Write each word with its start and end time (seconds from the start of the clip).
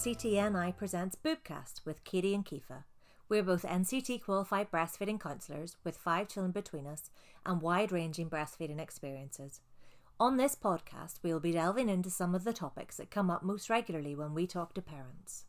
NCTNI 0.00 0.78
presents 0.78 1.14
Boobcast 1.14 1.84
with 1.84 2.04
Katie 2.04 2.34
and 2.34 2.42
Kifa. 2.42 2.84
We're 3.28 3.42
both 3.42 3.64
NCT 3.66 4.22
qualified 4.24 4.70
breastfeeding 4.70 5.20
counsellors 5.20 5.76
with 5.84 5.98
five 5.98 6.26
children 6.26 6.52
between 6.52 6.86
us 6.86 7.10
and 7.44 7.60
wide 7.60 7.92
ranging 7.92 8.30
breastfeeding 8.30 8.80
experiences. 8.80 9.60
On 10.18 10.38
this 10.38 10.54
podcast, 10.54 11.16
we 11.22 11.34
will 11.34 11.38
be 11.38 11.52
delving 11.52 11.90
into 11.90 12.08
some 12.08 12.34
of 12.34 12.44
the 12.44 12.54
topics 12.54 12.96
that 12.96 13.10
come 13.10 13.30
up 13.30 13.42
most 13.42 13.68
regularly 13.68 14.14
when 14.14 14.32
we 14.32 14.46
talk 14.46 14.72
to 14.72 14.80
parents. 14.80 15.44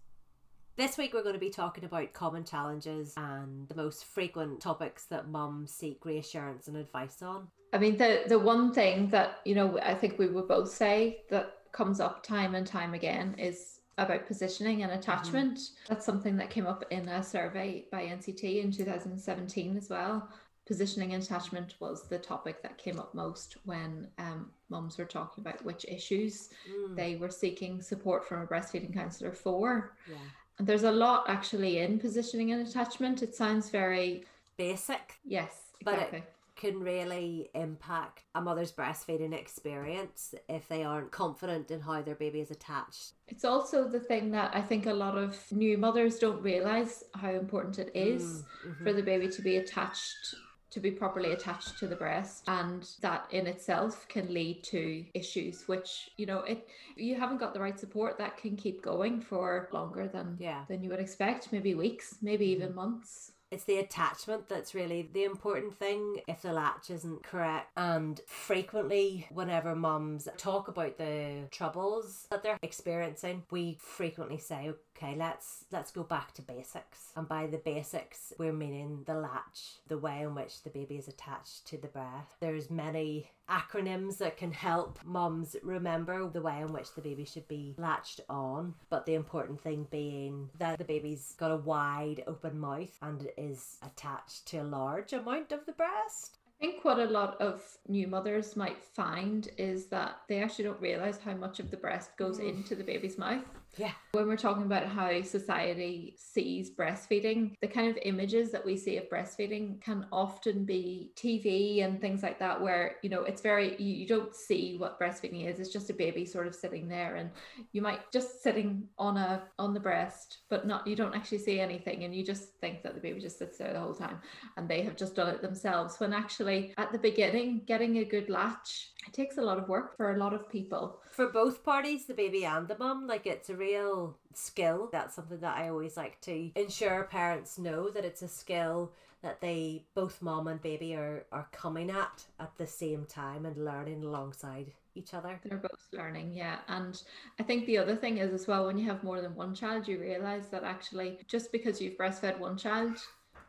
This 0.75 0.97
week, 0.97 1.13
we're 1.13 1.23
going 1.23 1.31
to 1.31 1.39
be 1.39 1.49
talking 1.49 1.85
about 1.85 2.11
common 2.11 2.43
challenges 2.43 3.13
and 3.15 3.69
the 3.69 3.75
most 3.75 4.03
frequent 4.03 4.59
topics 4.59 5.05
that 5.05 5.29
mums 5.29 5.71
seek 5.71 6.03
reassurance 6.03 6.67
and 6.67 6.75
advice 6.75 7.21
on. 7.21 7.47
I 7.71 7.77
mean, 7.77 7.95
the 7.95 8.23
the 8.27 8.37
one 8.37 8.73
thing 8.73 9.07
that 9.11 9.39
you 9.45 9.55
know 9.55 9.79
I 9.81 9.93
think 9.93 10.19
we 10.19 10.27
would 10.27 10.49
both 10.49 10.73
say 10.73 11.21
that 11.29 11.53
comes 11.71 12.01
up 12.01 12.21
time 12.21 12.53
and 12.53 12.67
time 12.67 12.93
again 12.93 13.35
is 13.37 13.77
about 14.01 14.27
positioning 14.27 14.83
and 14.83 14.91
attachment. 14.91 15.57
Mm-hmm. 15.57 15.85
That's 15.87 16.05
something 16.05 16.37
that 16.37 16.49
came 16.49 16.67
up 16.67 16.83
in 16.89 17.07
a 17.09 17.23
survey 17.23 17.85
by 17.91 18.03
NCT 18.03 18.63
in 18.63 18.71
2017 18.71 19.77
as 19.77 19.89
well. 19.89 20.29
Positioning 20.67 21.13
and 21.13 21.23
attachment 21.23 21.75
was 21.79 22.07
the 22.07 22.17
topic 22.17 22.61
that 22.61 22.77
came 22.77 22.99
up 22.99 23.13
most 23.13 23.57
when 23.65 24.07
um, 24.19 24.51
mums 24.69 24.97
were 24.97 25.05
talking 25.05 25.43
about 25.43 25.63
which 25.65 25.85
issues 25.87 26.49
mm. 26.69 26.95
they 26.95 27.15
were 27.15 27.31
seeking 27.31 27.81
support 27.81 28.27
from 28.27 28.41
a 28.41 28.45
breastfeeding 28.45 28.93
counsellor 28.93 29.33
for. 29.33 29.95
Yeah. 30.09 30.15
And 30.59 30.67
there's 30.67 30.83
a 30.83 30.91
lot 30.91 31.25
actually 31.27 31.79
in 31.79 31.99
positioning 31.99 32.51
and 32.51 32.67
attachment. 32.67 33.23
It 33.23 33.35
sounds 33.35 33.69
very 33.69 34.25
basic. 34.57 35.19
Yes, 35.25 35.71
exactly. 35.79 36.07
But 36.09 36.17
it, 36.17 36.33
can 36.61 36.79
really 36.79 37.49
impact 37.55 38.21
a 38.35 38.41
mother's 38.41 38.71
breastfeeding 38.71 39.33
experience 39.33 40.35
if 40.47 40.67
they 40.67 40.83
aren't 40.83 41.11
confident 41.11 41.71
in 41.71 41.79
how 41.81 42.03
their 42.03 42.13
baby 42.13 42.39
is 42.39 42.51
attached. 42.51 43.13
It's 43.27 43.43
also 43.43 43.87
the 43.87 43.99
thing 43.99 44.29
that 44.31 44.55
I 44.55 44.61
think 44.61 44.85
a 44.85 44.93
lot 44.93 45.17
of 45.17 45.35
new 45.51 45.75
mothers 45.79 46.19
don't 46.19 46.39
realize 46.43 47.03
how 47.15 47.31
important 47.31 47.79
it 47.79 47.91
is 47.95 48.23
mm, 48.23 48.43
mm-hmm. 48.67 48.83
for 48.83 48.93
the 48.93 49.01
baby 49.01 49.27
to 49.29 49.41
be 49.41 49.57
attached 49.57 50.35
to 50.69 50.79
be 50.79 50.91
properly 50.91 51.33
attached 51.33 51.77
to 51.79 51.85
the 51.85 51.97
breast 51.97 52.45
and 52.47 52.91
that 53.01 53.27
in 53.31 53.45
itself 53.45 54.07
can 54.07 54.33
lead 54.33 54.63
to 54.63 55.03
issues 55.13 55.67
which 55.67 56.09
you 56.15 56.25
know 56.25 56.39
it 56.43 56.65
you 56.95 57.13
haven't 57.13 57.39
got 57.39 57.53
the 57.53 57.59
right 57.59 57.77
support 57.77 58.17
that 58.17 58.37
can 58.37 58.55
keep 58.55 58.81
going 58.81 59.19
for 59.19 59.67
longer 59.73 60.07
than 60.07 60.37
yeah 60.39 60.63
than 60.69 60.81
you 60.81 60.89
would 60.89 61.01
expect 61.01 61.51
maybe 61.51 61.75
weeks 61.75 62.19
maybe 62.21 62.45
mm-hmm. 62.45 62.63
even 62.63 62.73
months 62.73 63.33
it's 63.51 63.65
the 63.65 63.77
attachment 63.77 64.47
that's 64.47 64.73
really 64.73 65.09
the 65.13 65.25
important 65.25 65.77
thing 65.77 66.21
if 66.27 66.41
the 66.41 66.53
latch 66.53 66.89
isn't 66.89 67.21
correct. 67.23 67.69
And 67.75 68.19
frequently, 68.25 69.27
whenever 69.29 69.75
mums 69.75 70.27
talk 70.37 70.69
about 70.69 70.97
the 70.97 71.47
troubles 71.51 72.27
that 72.31 72.43
they're 72.43 72.57
experiencing, 72.63 73.43
we 73.51 73.77
frequently 73.79 74.37
say, 74.37 74.71
okay, 74.95 75.15
let's 75.15 75.65
let's 75.71 75.91
go 75.91 76.03
back 76.03 76.33
to 76.33 76.41
basics. 76.41 77.11
And 77.15 77.27
by 77.27 77.47
the 77.47 77.57
basics, 77.57 78.33
we're 78.37 78.53
meaning 78.53 79.03
the 79.05 79.15
latch, 79.15 79.77
the 79.87 79.97
way 79.97 80.21
in 80.21 80.35
which 80.35 80.63
the 80.63 80.69
baby 80.69 80.95
is 80.95 81.07
attached 81.07 81.65
to 81.67 81.77
the 81.77 81.87
breast. 81.87 82.39
There's 82.39 82.69
many 82.69 83.31
acronyms 83.49 84.17
that 84.19 84.37
can 84.37 84.51
help 84.51 84.99
mums 85.03 85.55
remember 85.63 86.29
the 86.29 86.41
way 86.41 86.61
in 86.61 86.71
which 86.71 86.93
the 86.95 87.01
baby 87.01 87.25
should 87.25 87.47
be 87.47 87.75
latched 87.77 88.21
on. 88.29 88.75
But 88.89 89.05
the 89.05 89.15
important 89.15 89.61
thing 89.61 89.87
being 89.91 90.49
that 90.57 90.77
the 90.77 90.85
baby's 90.85 91.35
got 91.37 91.51
a 91.51 91.57
wide 91.57 92.23
open 92.27 92.59
mouth 92.59 92.97
and 93.01 93.27
is 93.37 93.77
attached 93.83 94.45
to 94.47 94.57
a 94.57 94.63
large 94.63 95.13
amount 95.13 95.51
of 95.51 95.65
the 95.65 95.73
breast. 95.73 96.37
I 96.61 96.65
think 96.65 96.85
what 96.85 96.99
a 96.99 97.05
lot 97.05 97.41
of 97.41 97.63
new 97.87 98.07
mothers 98.07 98.55
might 98.55 98.83
find 98.83 99.49
is 99.57 99.87
that 99.87 100.19
they 100.29 100.43
actually 100.43 100.65
don't 100.65 100.79
realize 100.79 101.17
how 101.17 101.33
much 101.33 101.59
of 101.59 101.71
the 101.71 101.77
breast 101.77 102.15
goes 102.17 102.37
mm. 102.37 102.49
into 102.49 102.75
the 102.75 102.83
baby's 102.83 103.17
mouth. 103.17 103.43
Yeah. 103.77 103.91
When 104.11 104.27
we're 104.27 104.35
talking 104.37 104.63
about 104.63 104.87
how 104.87 105.21
society 105.21 106.15
sees 106.17 106.69
breastfeeding, 106.69 107.55
the 107.61 107.67
kind 107.67 107.89
of 107.89 107.97
images 108.03 108.51
that 108.51 108.65
we 108.65 108.75
see 108.75 108.97
of 108.97 109.09
breastfeeding 109.09 109.81
can 109.81 110.05
often 110.11 110.65
be 110.65 111.11
TV 111.15 111.83
and 111.83 112.01
things 112.01 112.21
like 112.21 112.37
that, 112.39 112.61
where, 112.61 112.97
you 113.01 113.09
know, 113.09 113.23
it's 113.23 113.41
very, 113.41 113.81
you, 113.81 114.05
don't 114.05 114.35
see 114.35 114.75
what 114.77 114.99
breastfeeding 114.99 115.47
is. 115.47 115.59
It's 115.59 115.71
just 115.71 115.89
a 115.89 115.93
baby 115.93 116.25
sort 116.25 116.47
of 116.47 116.55
sitting 116.55 116.89
there 116.89 117.15
and 117.15 117.29
you 117.71 117.81
might 117.81 118.11
just 118.11 118.43
sitting 118.43 118.89
on 118.97 119.15
a, 119.15 119.43
on 119.57 119.73
the 119.73 119.79
breast, 119.79 120.39
but 120.49 120.67
not, 120.67 120.85
you 120.85 120.97
don't 120.97 121.15
actually 121.15 121.37
see 121.37 121.61
anything. 121.61 122.03
And 122.03 122.13
you 122.13 122.25
just 122.25 122.55
think 122.59 122.83
that 122.83 122.93
the 122.93 122.99
baby 122.99 123.21
just 123.21 123.39
sits 123.39 123.57
there 123.57 123.71
the 123.71 123.79
whole 123.79 123.95
time 123.95 124.19
and 124.57 124.67
they 124.67 124.81
have 124.81 124.97
just 124.97 125.15
done 125.15 125.29
it 125.29 125.41
themselves. 125.41 125.97
When 125.99 126.11
actually 126.11 126.73
at 126.77 126.91
the 126.91 126.99
beginning, 126.99 127.61
getting 127.65 127.99
a 127.99 128.05
good 128.05 128.29
latch 128.29 128.91
it 129.07 129.13
takes 129.13 129.37
a 129.37 129.41
lot 129.41 129.57
of 129.57 129.67
work 129.67 129.97
for 129.97 130.13
a 130.13 130.17
lot 130.17 130.33
of 130.33 130.49
people. 130.49 130.99
For 131.11 131.27
both 131.27 131.63
parties, 131.63 132.05
the 132.05 132.13
baby 132.13 132.45
and 132.45 132.67
the 132.67 132.77
mum, 132.77 133.07
like 133.07 133.25
it's 133.25 133.49
a 133.49 133.55
real 133.55 134.17
skill. 134.33 134.89
That's 134.91 135.15
something 135.15 135.39
that 135.39 135.57
I 135.57 135.69
always 135.69 135.97
like 135.97 136.21
to 136.21 136.51
ensure 136.55 137.03
parents 137.03 137.57
know 137.57 137.89
that 137.89 138.05
it's 138.05 138.21
a 138.21 138.27
skill 138.27 138.91
that 139.21 139.41
they 139.41 139.85
both 139.93 140.21
mom 140.21 140.47
and 140.47 140.61
baby 140.61 140.95
are 140.95 141.25
are 141.31 141.47
coming 141.51 141.91
at 141.91 142.25
at 142.39 142.55
the 142.57 142.65
same 142.65 143.05
time 143.05 143.45
and 143.45 143.63
learning 143.63 144.03
alongside 144.03 144.71
each 144.95 145.13
other. 145.13 145.39
They're 145.43 145.57
both 145.57 145.87
learning, 145.93 146.33
yeah. 146.33 146.57
And 146.67 147.01
I 147.39 147.43
think 147.43 147.65
the 147.65 147.77
other 147.77 147.95
thing 147.95 148.17
is 148.17 148.33
as 148.33 148.47
well 148.47 148.65
when 148.65 148.77
you 148.77 148.87
have 148.87 149.03
more 149.03 149.21
than 149.21 149.35
one 149.35 149.55
child, 149.55 149.87
you 149.87 149.99
realize 149.99 150.47
that 150.47 150.63
actually 150.63 151.19
just 151.27 151.51
because 151.51 151.79
you've 151.79 151.97
breastfed 151.97 152.39
one 152.39 152.57
child 152.57 152.97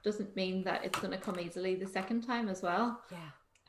doesn't 0.04 0.34
mean 0.36 0.64
that 0.64 0.84
it's 0.84 0.98
going 0.98 1.12
to 1.12 1.18
come 1.18 1.38
easily 1.38 1.74
the 1.74 1.86
second 1.86 2.22
time 2.22 2.48
as 2.48 2.62
well. 2.62 3.00
Yeah 3.10 3.18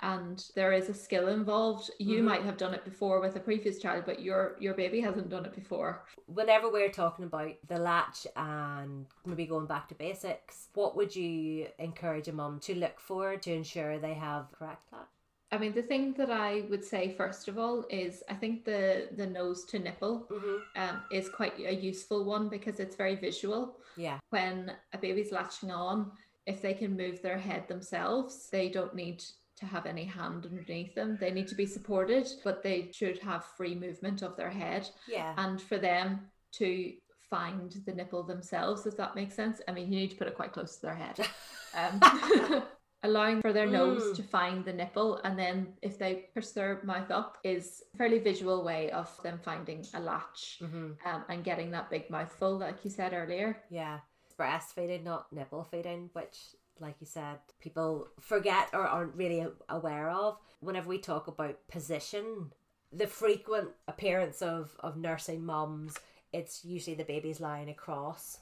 and 0.03 0.52
there 0.53 0.74
is 0.74 0.90
a 0.90 0.94
skill 0.94 1.30
involved 1.30 1.90
you 1.97 2.18
mm-hmm. 2.18 2.25
might 2.25 2.44
have 2.44 2.58
done 2.58 2.74
it 2.74 2.84
before 2.84 3.19
with 3.22 3.36
a 3.36 3.40
previous 3.40 3.80
child 3.80 4.03
but 4.06 4.22
your 4.22 4.56
your 4.59 4.74
baby 4.74 5.00
hasn't 5.00 5.30
done 5.30 5.46
it 5.46 5.56
before 5.56 6.03
whenever 6.28 6.69
we're 6.69 6.91
talking 6.91 7.25
about 7.25 7.53
the 7.68 7.80
latch 7.80 8.28
and 8.36 9.06
maybe 9.25 9.46
going 9.46 9.66
back 9.66 9.88
to 9.88 9.96
basics 9.96 10.68
what 10.75 10.96
would 10.96 11.16
you 11.16 11.66
encourage 11.80 12.28
a 12.28 12.34
mum 12.34 12.59
to 12.59 12.75
look 12.75 13.00
for 13.00 13.38
to 13.38 13.52
ensure 13.52 13.97
they 13.97 14.14
have 14.14 14.52
correct 14.52 14.91
latch 14.91 15.08
I 15.52 15.59
mean, 15.59 15.74
the 15.74 15.84
thing 15.84 16.14
that 16.14 16.31
I 16.31 16.64
would 16.72 16.84
say 16.84 17.14
first 17.16 17.47
of 17.47 17.59
all 17.59 17.85
is 17.91 18.24
I 18.28 18.34
think 18.34 18.66
the 18.66 19.09
the 19.16 19.28
nose 19.28 19.66
to 19.66 19.78
nipple 19.78 20.25
mm-hmm. 20.31 20.81
um, 20.81 21.03
is 21.12 21.30
quite 21.30 21.53
a 21.59 21.75
useful 21.75 22.24
one 22.24 22.50
because 22.50 22.80
it's 22.80 22.96
very 22.96 23.14
visual. 23.14 23.78
Yeah. 23.96 24.18
When 24.31 24.72
a 24.94 24.97
baby's 24.97 25.31
latching 25.31 25.70
on, 25.70 26.12
if 26.47 26.59
they 26.64 26.74
can 26.74 26.97
move 26.97 27.22
their 27.22 27.38
head 27.38 27.68
themselves, 27.68 28.50
they 28.50 28.68
don't 28.68 28.96
need 28.96 29.24
to 29.63 29.69
have 29.69 29.85
any 29.85 30.06
hand 30.06 30.46
underneath 30.46 30.94
them. 30.96 31.18
They 31.19 31.31
need 31.31 31.47
to 31.47 31.56
be 31.56 31.66
supported, 31.66 32.28
but 32.44 32.63
they 32.63 32.90
should 32.94 33.19
have 33.19 33.46
free 33.57 33.75
movement 33.75 34.22
of 34.22 34.35
their 34.35 34.50
head. 34.50 34.90
Yeah. 35.07 35.34
And 35.38 35.62
for 35.62 35.78
them 35.78 36.22
to 36.53 36.94
find 37.29 37.75
the 37.85 37.94
nipple 37.94 38.23
themselves, 38.23 38.85
if 38.85 38.97
that 38.97 39.16
makes 39.16 39.35
sense. 39.35 39.62
I 39.68 39.72
mean, 39.72 39.91
you 39.91 40.00
need 40.00 40.12
to 40.12 40.18
put 40.18 40.28
it 40.28 40.35
quite 40.35 40.53
close 40.53 40.75
to 40.75 40.81
their 40.84 40.96
head. 40.96 41.28
Um, 41.75 42.62
allowing 43.03 43.41
for 43.41 43.52
their 43.52 43.66
nose 43.66 44.03
mm. 44.03 44.16
to 44.16 44.22
find 44.22 44.63
the 44.63 44.72
nipple 44.72 45.19
and 45.23 45.38
then 45.38 45.73
if 45.81 45.97
they 45.97 46.25
push 46.34 46.47
their 46.47 46.79
mouth 46.84 47.12
up 47.12 47.38
is 47.44 47.81
a 47.94 47.97
fairly 47.97 48.19
visual 48.19 48.63
way 48.63 48.91
of 48.91 49.09
them 49.23 49.40
finding 49.44 49.84
a 49.96 50.00
latch 50.00 50.59
mm-hmm. 50.62 50.91
um, 51.06 51.23
and 51.29 51.44
getting 51.44 51.72
that 51.72 51.90
big 51.90 52.09
mouthful 52.09 52.59
like 52.59 52.78
you 52.84 52.90
said 52.90 53.12
earlier 53.12 53.57
yeah 53.69 54.00
breastfeeding 54.40 55.03
not 55.03 55.25
nipple 55.34 55.68
feeding 55.69 56.09
which 56.13 56.38
like 56.79 56.95
you 57.00 57.07
said, 57.07 57.38
people 57.59 58.07
forget 58.19 58.69
or 58.73 58.81
aren't 58.81 59.16
really 59.16 59.45
aware 59.69 60.09
of. 60.09 60.38
Whenever 60.59 60.89
we 60.89 60.97
talk 60.97 61.28
about 61.28 61.67
position, 61.67 62.51
the 62.91 63.07
frequent 63.07 63.69
appearance 63.88 64.41
of, 64.41 64.75
of 64.79 64.97
nursing 64.97 65.45
moms, 65.45 65.95
it's 66.31 66.63
usually 66.66 66.95
the 66.95 67.03
baby's 67.03 67.39
lying 67.39 67.69
across. 67.69 68.39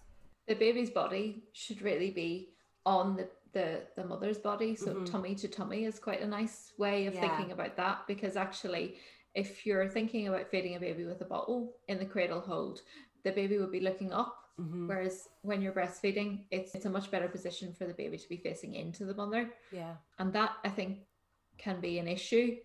The 0.48 0.56
baby's 0.56 0.90
body 0.90 1.44
should 1.54 1.82
really 1.82 2.12
be 2.12 2.50
on 2.86 3.16
the, 3.16 3.28
the, 3.54 3.82
the 3.96 4.06
mother's 4.06 4.38
body. 4.38 4.76
So 4.76 4.94
mm-hmm. 4.94 5.06
tummy 5.06 5.36
to 5.36 5.48
tummy 5.48 5.86
is 5.86 6.00
quite 6.00 6.22
a 6.22 6.28
nice 6.28 6.74
way 6.78 7.06
of 7.06 7.14
yeah. 7.14 7.22
thinking 7.22 7.52
about 7.52 7.78
that 7.78 8.08
because 8.08 8.36
actually 8.36 8.96
if 9.34 9.66
you're 9.66 9.88
thinking 9.88 10.28
about 10.28 10.50
feeding 10.50 10.76
a 10.76 10.80
baby 10.80 11.06
with 11.06 11.22
a 11.22 11.26
bottle 11.26 11.74
in 11.88 12.00
the 12.00 12.06
cradle 12.06 12.42
hold, 12.42 12.82
the 13.24 13.32
baby 13.32 13.58
would 13.58 13.72
be 13.72 13.80
looking 13.80 14.12
up 14.12 14.42
Mm-hmm. 14.62 14.88
Whereas 14.88 15.30
when 15.42 15.62
you're 15.62 15.74
breastfeeding, 15.74 16.46
it's 16.52 16.76
it's 16.76 16.86
a 16.86 16.90
much 16.90 17.10
better 17.10 17.28
position 17.28 17.74
for 17.74 17.86
the 17.86 17.94
baby 17.94 18.18
to 18.18 18.30
be 18.30 18.38
facing 18.38 18.76
into 18.76 19.06
the 19.06 19.16
mother. 19.16 19.50
Yeah. 19.72 19.96
And 20.20 20.34
that 20.34 20.52
I 20.64 20.70
think 20.70 21.00
can 21.58 21.80
be 21.80 22.00
an 22.00 22.08
issue, 22.08 22.58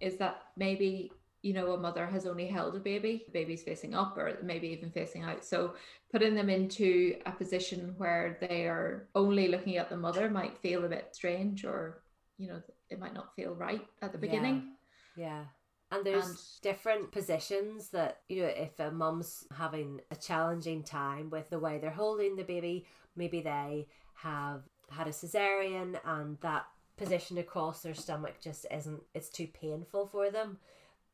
is 0.00 0.16
that 0.18 0.42
maybe 0.56 1.12
you 1.42 1.52
know 1.52 1.72
a 1.72 1.78
mother 1.78 2.06
has 2.06 2.26
only 2.26 2.46
held 2.46 2.76
a 2.76 2.80
baby, 2.80 3.24
the 3.26 3.32
baby's 3.32 3.62
facing 3.62 3.94
up 3.94 4.16
or 4.16 4.38
maybe 4.42 4.68
even 4.68 4.90
facing 4.90 5.24
out. 5.24 5.44
So 5.44 5.74
putting 6.10 6.34
them 6.34 6.48
into 6.48 7.16
a 7.26 7.32
position 7.32 7.94
where 7.98 8.38
they 8.40 8.66
are 8.66 9.08
only 9.14 9.48
looking 9.48 9.76
at 9.76 9.90
the 9.90 9.96
mother 9.96 10.30
might 10.30 10.58
feel 10.58 10.84
a 10.84 10.88
bit 10.88 11.08
strange 11.12 11.64
or 11.64 12.02
you 12.38 12.48
know 12.48 12.62
it 12.88 12.98
might 13.00 13.14
not 13.14 13.34
feel 13.34 13.54
right 13.54 13.84
at 14.00 14.12
the 14.12 14.18
beginning. 14.18 14.74
Yeah. 15.16 15.26
yeah. 15.26 15.44
And 15.92 16.04
there's 16.04 16.26
and 16.26 16.38
different 16.62 17.12
positions 17.12 17.90
that, 17.90 18.22
you 18.28 18.42
know, 18.42 18.48
if 18.48 18.80
a 18.80 18.90
mum's 18.90 19.44
having 19.56 20.00
a 20.10 20.16
challenging 20.16 20.82
time 20.82 21.30
with 21.30 21.50
the 21.50 21.58
way 21.60 21.78
they're 21.78 21.90
holding 21.90 22.34
the 22.36 22.44
baby, 22.44 22.86
maybe 23.14 23.40
they 23.42 23.86
have 24.14 24.62
had 24.90 25.06
a 25.06 25.10
cesarean 25.10 26.00
and 26.04 26.38
that 26.40 26.66
position 26.96 27.38
across 27.38 27.82
their 27.82 27.94
stomach 27.94 28.36
just 28.42 28.66
isn't, 28.70 29.02
it's 29.14 29.28
too 29.30 29.46
painful 29.48 30.06
for 30.06 30.30
them. 30.30 30.58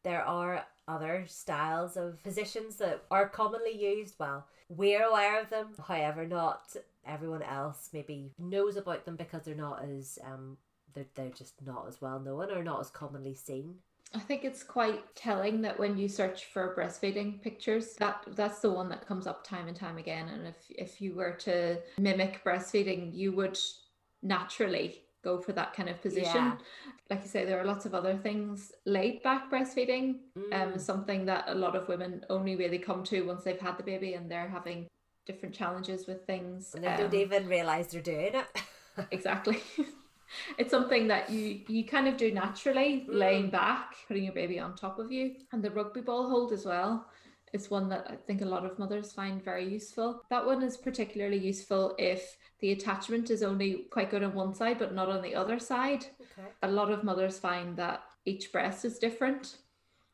there 0.05 0.23
are 0.25 0.65
other 0.87 1.25
styles 1.29 1.97
of 1.97 2.23
positions 2.23 2.77
that 2.77 3.05
are 3.11 3.29
commonly 3.29 3.73
used. 3.77 4.15
Well, 4.19 4.47
we're 4.69 5.05
aware 5.05 5.41
of 5.41 5.51
them, 5.51 5.69
however, 5.87 6.27
not 6.27 6.77
everyone 7.07 7.43
else 7.43 7.91
maybe 7.93 8.33
knows 8.39 8.77
about 8.77 9.05
them 9.05 9.17
because 9.17 9.43
they're 9.45 9.55
not 9.55 9.83
as 9.85 10.19
um 10.25 10.59
they're, 10.95 11.07
they're 11.15 11.31
just 11.31 11.55
not 11.65 11.87
as 11.89 12.01
well 12.01 12.21
known 12.21 12.51
or 12.51 12.63
not 12.63 12.81
as 12.81 12.91
commonly 12.91 13.35
seen. 13.35 13.77
I 14.15 14.21
think 14.21 14.45
it's 14.45 14.63
quite 14.63 15.15
telling 15.15 15.61
that 15.63 15.79
when 15.79 15.99
you 15.99 16.09
search 16.09 16.47
for 16.47 16.75
breastfeeding 16.75 17.43
pictures, 17.43 17.95
that 17.97 18.25
that's 18.29 18.61
the 18.61 18.71
one 18.71 18.89
that 18.89 19.07
comes 19.07 19.27
up 19.27 19.47
time 19.47 19.69
and 19.69 19.77
time 19.77 19.99
again. 19.99 20.29
And 20.29 20.47
if 20.47 20.57
if 20.71 21.01
you 21.01 21.15
were 21.15 21.33
to 21.41 21.79
mimic 21.99 22.43
breastfeeding, 22.45 23.15
you 23.15 23.33
would 23.33 23.59
naturally 24.23 25.03
go 25.23 25.39
for 25.41 25.53
that 25.53 25.75
kind 25.75 25.89
of 25.89 26.01
position. 26.01 26.45
Yeah. 26.45 26.57
Like 27.11 27.23
you 27.23 27.29
say, 27.29 27.45
there 27.45 27.61
are 27.61 27.65
lots 27.65 27.85
of 27.87 27.95
other 27.95 28.17
things. 28.17 28.73
Laid 28.87 29.23
back 29.23 29.51
breastfeeding 29.51 30.21
um, 30.37 30.73
Mm. 30.73 30.77
is 30.77 30.85
something 30.85 31.27
that 31.27 31.45
a 31.49 31.55
lot 31.55 31.75
of 31.77 31.89
women 31.89 32.25
only 32.31 32.57
really 32.57 32.79
come 32.79 33.03
to 33.05 33.23
once 33.27 33.45
they've 33.45 33.61
had 33.61 33.77
the 33.77 33.83
baby 33.83 34.15
and 34.15 34.31
they're 34.31 34.49
having 34.49 34.87
different 35.27 35.55
challenges 35.55 36.07
with 36.07 36.25
things. 36.27 36.75
And 36.75 36.85
they 36.85 36.89
don't 36.97 37.07
Um, 37.15 37.15
even 37.15 37.49
realise 37.49 37.89
they're 37.89 38.01
doing 38.01 38.35
it. 38.35 38.47
exactly 39.11 39.61
it's 40.59 40.71
something 40.71 41.09
that 41.09 41.31
you 41.31 41.61
you 41.69 41.85
kind 41.85 42.09
of 42.09 42.17
do 42.17 42.33
naturally 42.33 43.07
laying 43.09 43.51
back 43.51 43.95
putting 44.07 44.25
your 44.25 44.33
baby 44.33 44.59
on 44.59 44.75
top 44.75 44.99
of 44.99 45.11
you. 45.13 45.37
And 45.53 45.63
the 45.63 45.71
rugby 45.71 46.01
ball 46.01 46.29
hold 46.29 46.53
as 46.53 46.65
well 46.65 47.07
is 47.55 47.71
one 47.71 47.89
that 47.89 48.07
i 48.11 48.15
think 48.15 48.43
a 48.43 48.45
lot 48.45 48.67
of 48.67 48.79
mothers 48.79 49.13
find 49.13 49.43
very 49.43 49.67
useful. 49.67 50.23
That 50.31 50.45
one 50.45 50.63
is 50.63 50.77
particularly 50.77 51.39
useful 51.39 51.95
if 51.99 52.37
the 52.61 52.73
attachment 52.73 53.31
is 53.31 53.43
only 53.43 53.87
quite 53.91 54.11
good 54.11 54.23
on 54.23 54.35
one 54.35 54.55
side 54.55 54.79
but 54.79 54.95
not 54.95 55.09
on 55.09 55.23
the 55.23 55.35
other 55.35 55.59
side. 55.59 56.07
Okay. 56.21 56.49
a 56.63 56.69
lot 56.69 56.91
of 56.91 57.05
mothers 57.05 57.39
find 57.39 57.77
that 57.77 58.03
each 58.25 58.53
breast 58.53 58.85
is 58.85 58.99
different. 58.99 59.59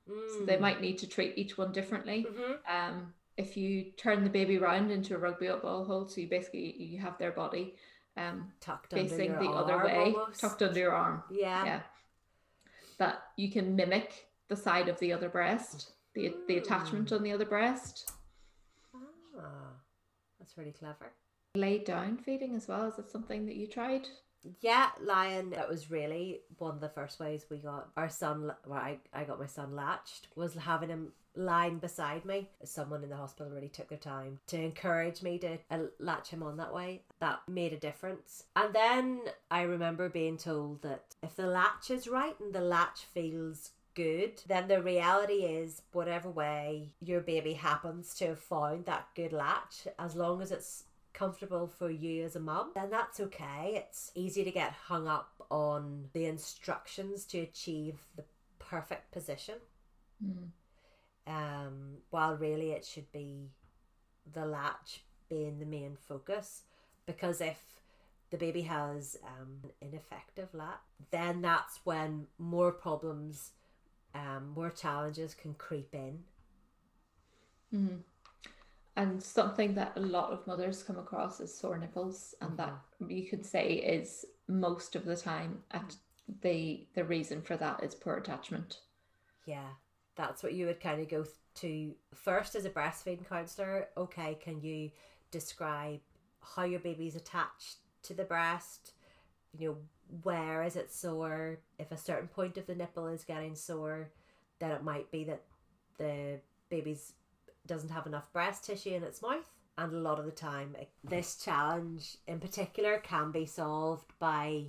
So 0.07 0.45
they 0.45 0.59
might 0.59 0.83
need 0.83 0.99
to 0.99 1.09
treat 1.09 1.33
each 1.39 1.57
one 1.57 1.73
differently. 1.73 2.27
Hmm 2.29 2.53
um, 2.69 3.15
if 3.37 3.57
you 3.57 3.87
turn 3.97 4.23
the 4.23 4.31
baby 4.31 4.59
round 4.59 4.91
into 4.91 5.15
a 5.15 5.19
rugby 5.19 5.49
ball 5.63 5.85
hold 5.85 6.11
so 6.11 6.21
you 6.21 6.29
basically 6.29 6.75
you 6.79 6.99
have 6.99 7.19
their 7.19 7.33
body 7.33 7.75
um, 8.17 8.53
Tucked 8.61 8.93
under 8.95 9.09
facing 9.09 9.31
your 9.33 9.41
the 9.43 9.49
other 9.51 9.79
way, 9.85 10.13
almost. 10.15 10.41
tucked 10.41 10.63
under 10.63 10.79
your 10.79 10.93
arm. 10.93 11.23
Yeah. 11.31 11.65
Yeah. 11.65 11.81
That 12.99 13.23
you 13.37 13.51
can 13.51 13.75
mimic 13.75 14.27
the 14.49 14.57
side 14.57 14.89
of 14.89 14.99
the 15.01 15.13
other 15.13 15.29
breast, 15.29 15.93
the 16.15 16.35
the 16.49 16.59
attachment 16.59 17.09
Mm. 17.11 17.17
on 17.17 17.23
the 17.23 17.33
other 17.33 17.45
breast. 17.47 18.11
Ah, 19.37 19.73
that's 20.39 20.57
really 20.57 20.73
clever. 20.73 21.13
Lay 21.57 21.79
down 21.79 22.17
feeding 22.19 22.55
as 22.55 22.69
well. 22.69 22.85
Is 22.87 22.97
that 22.97 23.11
something 23.11 23.47
that 23.47 23.57
you 23.57 23.67
tried? 23.67 24.07
Yeah, 24.61 24.91
Lion, 25.01 25.51
That 25.51 25.69
was 25.69 25.91
really 25.91 26.41
one 26.59 26.75
of 26.75 26.81
the 26.81 26.89
first 26.89 27.19
ways 27.19 27.47
we 27.51 27.59
got 27.59 27.89
our 27.97 28.09
son. 28.09 28.53
Well, 28.67 28.79
I, 28.79 28.99
I 29.13 29.25
got 29.25 29.41
my 29.41 29.47
son 29.47 29.75
latched 29.75 30.29
was 30.35 30.55
having 30.55 30.91
him 30.91 31.13
lying 31.37 31.79
beside 31.79 32.25
me. 32.25 32.51
Someone 32.65 33.03
in 33.03 33.11
the 33.11 33.17
hospital 33.17 33.53
really 33.53 33.69
took 33.69 33.89
their 33.89 33.99
time 33.99 34.39
to 34.49 34.61
encourage 34.61 35.23
me 35.23 35.39
to 35.39 35.59
uh, 35.71 35.79
latch 35.99 36.29
him 36.29 36.43
on 36.43 36.57
that 36.59 36.75
way. 36.75 37.03
That 37.21 37.41
made 37.49 37.73
a 37.73 37.79
difference. 37.79 38.45
And 38.55 38.75
then 38.75 39.21
I 39.51 39.63
remember 39.63 40.09
being 40.09 40.37
told 40.37 40.83
that 40.83 41.17
if 41.23 41.35
the 41.37 41.47
latch 41.47 41.91
is 41.91 42.07
right 42.07 42.39
and 42.39 42.55
the 42.55 42.61
latch 42.61 43.01
feels 43.13 43.71
good, 43.95 44.43
then 44.47 44.69
the 44.69 44.83
reality 44.83 45.45
is 45.45 45.83
whatever 45.93 46.29
way 46.29 46.95
your 47.01 47.21
baby 47.21 47.55
happens 47.55 48.15
to 48.15 48.29
have 48.29 48.39
found 48.41 48.87
that 48.87 49.09
good 49.15 49.33
latch, 49.33 49.87
as 49.99 50.15
long 50.15 50.43
as 50.43 50.51
it's 50.51 50.85
comfortable 51.15 51.67
for 51.67 51.91
you 51.91 52.25
as 52.25 52.37
a 52.37 52.41
mum, 52.41 52.73
then 52.75 52.91
that's 52.91 53.21
okay. 53.21 53.73
It's 53.75 54.11
easy 54.15 54.45
to 54.45 54.51
get 54.51 54.73
hung 54.73 55.07
up 55.07 55.33
on 55.51 56.09
the 56.13 56.27
instructions 56.27 57.25
to 57.27 57.39
achieve 57.39 58.01
the 58.17 58.25
perfect 58.59 59.13
position. 59.13 59.55
Mm. 60.23 60.49
Um, 61.27 61.97
while 62.11 62.37
really 62.37 62.73
it 62.73 62.85
should 62.85 63.11
be 63.13 63.49
the 64.31 64.45
latch 64.45 65.05
being 65.29 65.59
the 65.59 65.67
main 65.67 65.97
focus. 65.97 66.63
Because 67.07 67.41
if 67.41 67.59
the 68.31 68.37
baby 68.37 68.63
has 68.63 69.17
um, 69.25 69.59
an 69.63 69.71
ineffective 69.81 70.49
latch, 70.53 70.81
then 71.11 71.41
that's 71.43 71.81
when 71.85 72.27
more 72.39 72.73
problems, 72.73 73.53
um, 74.15 74.53
more 74.55 74.71
challenges 74.71 75.35
can 75.35 75.55
creep 75.55 75.95
in. 75.95 76.25
Mm. 77.73 77.99
And 78.97 79.23
something 79.23 79.75
that 79.75 79.93
a 79.97 80.01
lot 80.01 80.33
of 80.33 80.47
mothers 80.47 80.83
come 80.83 80.99
across 80.99 81.41
is 81.41 81.53
sore 81.53 81.79
nipples, 81.79 82.35
and 82.41 82.57
that 82.59 82.71
mm-hmm. 83.03 83.11
you 83.11 83.29
could 83.29 83.45
say 83.45 83.73
is 83.73 84.25
most 84.47 84.95
of 84.95 85.05
the 85.05 85.17
time 85.17 85.63
at 85.73 85.97
the 86.43 86.87
the 86.95 87.05
reason 87.05 87.43
for 87.43 87.57
that 87.57 87.83
is 87.83 87.95
poor 87.95 88.17
attachment. 88.17 88.79
Yeah, 89.47 89.69
that's 90.17 90.43
what 90.43 90.55
you 90.55 90.67
would 90.67 90.81
kind 90.81 91.01
of 91.01 91.09
go 91.09 91.25
to 91.57 91.95
first 92.15 92.55
as 92.55 92.65
a 92.65 92.71
breastfeeding 92.71 93.29
counselor. 93.29 93.89
Okay, 93.97 94.39
can 94.43 94.61
you 94.61 94.91
describe 95.31 96.01
how 96.41 96.65
your 96.65 96.81
baby's 96.81 97.17
attached 97.17 97.79
to 98.05 98.15
the 98.15 98.25
breast? 98.25 98.93
You 99.59 99.69
know, 99.69 99.77
where 100.23 100.63
is 100.63 100.77
it 100.77 100.93
sore? 100.93 101.59
If 101.79 101.91
a 101.91 101.97
certain 101.97 102.29
point 102.29 102.59
of 102.59 102.67
the 102.67 102.75
nipple 102.75 103.09
is 103.09 103.25
getting 103.25 103.55
sore, 103.55 104.11
then 104.59 104.71
it 104.71 104.83
might 104.83 105.11
be 105.11 105.25
that 105.25 105.43
the 105.99 106.41
baby's 106.71 107.13
doesn't 107.67 107.91
have 107.91 108.07
enough 108.07 108.33
breast 108.33 108.65
tissue 108.65 108.95
in 108.95 109.03
its 109.03 109.23
mouth. 109.23 109.49
And 109.77 109.93
a 109.93 109.97
lot 109.97 110.21
of 110.21 110.25
the 110.25 110.31
time, 110.31 110.77
this 111.03 111.37
challenge 111.37 112.17
in 112.29 112.39
particular 112.39 112.99
can 112.99 113.33
be 113.33 113.45
solved 113.45 114.13
by 114.21 114.67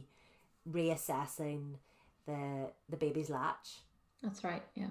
reassessing 0.67 1.75
the 2.25 2.71
the 2.89 2.97
baby's 2.97 3.29
latch. 3.29 3.81
That's 4.23 4.43
right, 4.43 4.63
yeah. 4.73 4.87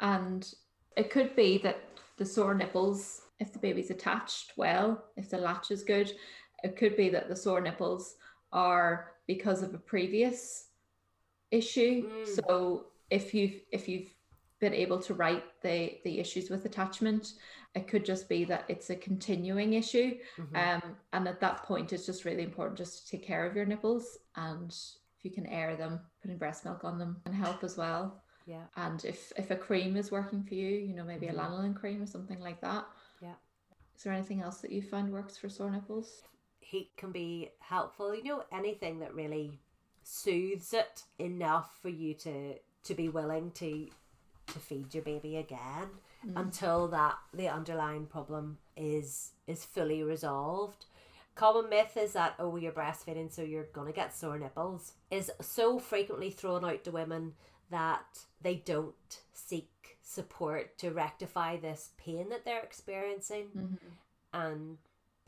And 0.00 0.52
it 0.96 1.10
could 1.10 1.36
be 1.36 1.58
that 1.58 1.80
the 2.16 2.26
sore 2.26 2.54
nipples, 2.54 3.22
if 3.38 3.52
the 3.52 3.60
baby's 3.60 3.90
attached 3.90 4.52
well, 4.56 5.04
if 5.16 5.30
the 5.30 5.38
latch 5.38 5.70
is 5.70 5.84
good, 5.84 6.12
it 6.64 6.76
could 6.76 6.96
be 6.96 7.08
that 7.10 7.28
the 7.28 7.36
sore 7.36 7.60
nipples 7.60 8.16
are 8.52 9.12
because 9.26 9.62
of 9.62 9.74
a 9.74 9.78
previous 9.78 10.68
issue. 11.50 12.08
Mm. 12.08 12.26
So 12.26 12.86
if 13.10 13.32
you've 13.34 13.60
if 13.70 13.88
you've 13.88 14.12
been 14.66 14.74
able 14.74 15.00
to 15.00 15.14
right 15.14 15.44
the 15.62 15.98
the 16.04 16.18
issues 16.18 16.50
with 16.50 16.64
attachment, 16.64 17.34
it 17.74 17.86
could 17.86 18.04
just 18.04 18.28
be 18.28 18.44
that 18.44 18.64
it's 18.68 18.90
a 18.90 18.96
continuing 18.96 19.74
issue. 19.74 20.18
Mhm. 20.36 20.56
Um, 20.62 20.96
and 21.12 21.28
at 21.28 21.40
that 21.40 21.62
point, 21.62 21.92
it's 21.92 22.06
just 22.06 22.24
really 22.24 22.42
important 22.42 22.76
just 22.78 22.94
to 22.98 23.10
take 23.12 23.24
care 23.24 23.46
of 23.46 23.54
your 23.54 23.64
nipples. 23.66 24.18
And 24.34 24.70
if 25.16 25.24
you 25.24 25.30
can 25.30 25.46
air 25.46 25.76
them, 25.76 26.00
putting 26.20 26.38
breast 26.38 26.64
milk 26.64 26.82
on 26.84 26.98
them 26.98 27.12
can 27.24 27.34
help 27.34 27.62
as 27.62 27.76
well. 27.76 28.22
yeah. 28.46 28.66
And 28.76 29.04
if 29.04 29.32
if 29.36 29.50
a 29.50 29.56
cream 29.66 29.96
is 29.96 30.10
working 30.10 30.42
for 30.42 30.54
you, 30.54 30.68
you 30.88 30.94
know, 30.94 31.04
maybe 31.04 31.26
Mhm. 31.26 31.34
a 31.34 31.38
lanolin 31.40 31.74
cream 31.80 32.02
or 32.02 32.06
something 32.06 32.40
like 32.40 32.60
that. 32.60 32.84
Yeah. 33.20 33.36
Is 33.96 34.02
there 34.02 34.12
anything 34.12 34.40
else 34.42 34.60
that 34.62 34.72
you 34.72 34.82
find 34.82 35.12
works 35.12 35.36
for 35.38 35.48
sore 35.48 35.70
nipples? 35.70 36.22
heat 36.60 36.90
can 36.96 37.12
be 37.12 37.52
helpful. 37.60 38.12
You 38.14 38.24
know, 38.24 38.44
anything 38.50 38.98
that 38.98 39.14
really 39.14 39.60
soothes 40.02 40.72
it 40.72 41.04
enough 41.18 41.78
for 41.80 41.88
you 41.88 42.14
to 42.14 42.58
to 42.88 42.94
be 42.94 43.08
willing 43.08 43.50
to 43.52 43.88
to 44.56 44.60
feed 44.60 44.94
your 44.94 45.04
baby 45.04 45.36
again 45.36 45.88
Mm. 46.26 46.40
until 46.40 46.88
that 46.88 47.16
the 47.34 47.48
underlying 47.48 48.06
problem 48.06 48.58
is 48.76 49.32
is 49.46 49.64
fully 49.64 50.02
resolved. 50.02 50.86
Common 51.34 51.68
myth 51.68 51.96
is 51.96 52.14
that 52.14 52.34
oh 52.38 52.56
you're 52.56 52.72
breastfeeding 52.72 53.30
so 53.30 53.42
you're 53.42 53.68
gonna 53.74 53.92
get 53.92 54.14
sore 54.16 54.38
nipples 54.38 54.94
is 55.10 55.30
so 55.40 55.78
frequently 55.78 56.30
thrown 56.30 56.64
out 56.64 56.82
to 56.84 56.90
women 56.90 57.34
that 57.70 58.24
they 58.40 58.54
don't 58.56 59.20
seek 59.34 59.98
support 60.02 60.78
to 60.78 60.90
rectify 60.90 61.56
this 61.58 61.90
pain 61.98 62.28
that 62.30 62.44
they're 62.46 62.62
experiencing 62.62 63.48
Mhm. 63.54 63.78
and 64.32 64.78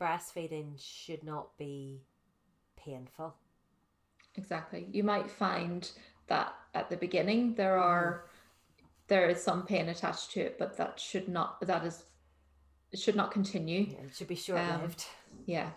breastfeeding 0.01 0.73
should 0.79 1.23
not 1.23 1.55
be 1.57 2.01
painful. 2.75 3.35
Exactly. 4.35 4.87
You 4.91 5.03
might 5.03 5.29
find 5.29 5.89
that 6.27 6.53
at 6.73 6.89
the 6.89 6.97
beginning 6.97 7.53
there 7.55 7.77
are 7.77 8.23
there 9.09 9.27
is 9.29 9.41
some 9.43 9.65
pain 9.65 9.89
attached 9.89 10.31
to 10.31 10.39
it, 10.41 10.57
but 10.57 10.77
that 10.77 10.99
should 10.99 11.27
not 11.27 11.59
that 11.67 11.83
is 11.85 12.03
it 12.91 12.99
should 12.99 13.15
not 13.15 13.31
continue. 13.31 13.81
Yeah, 13.89 14.05
it 14.05 14.15
should 14.15 14.27
be 14.27 14.35
short 14.35 14.61
lived. 14.81 15.05
Yeah. 15.45 15.69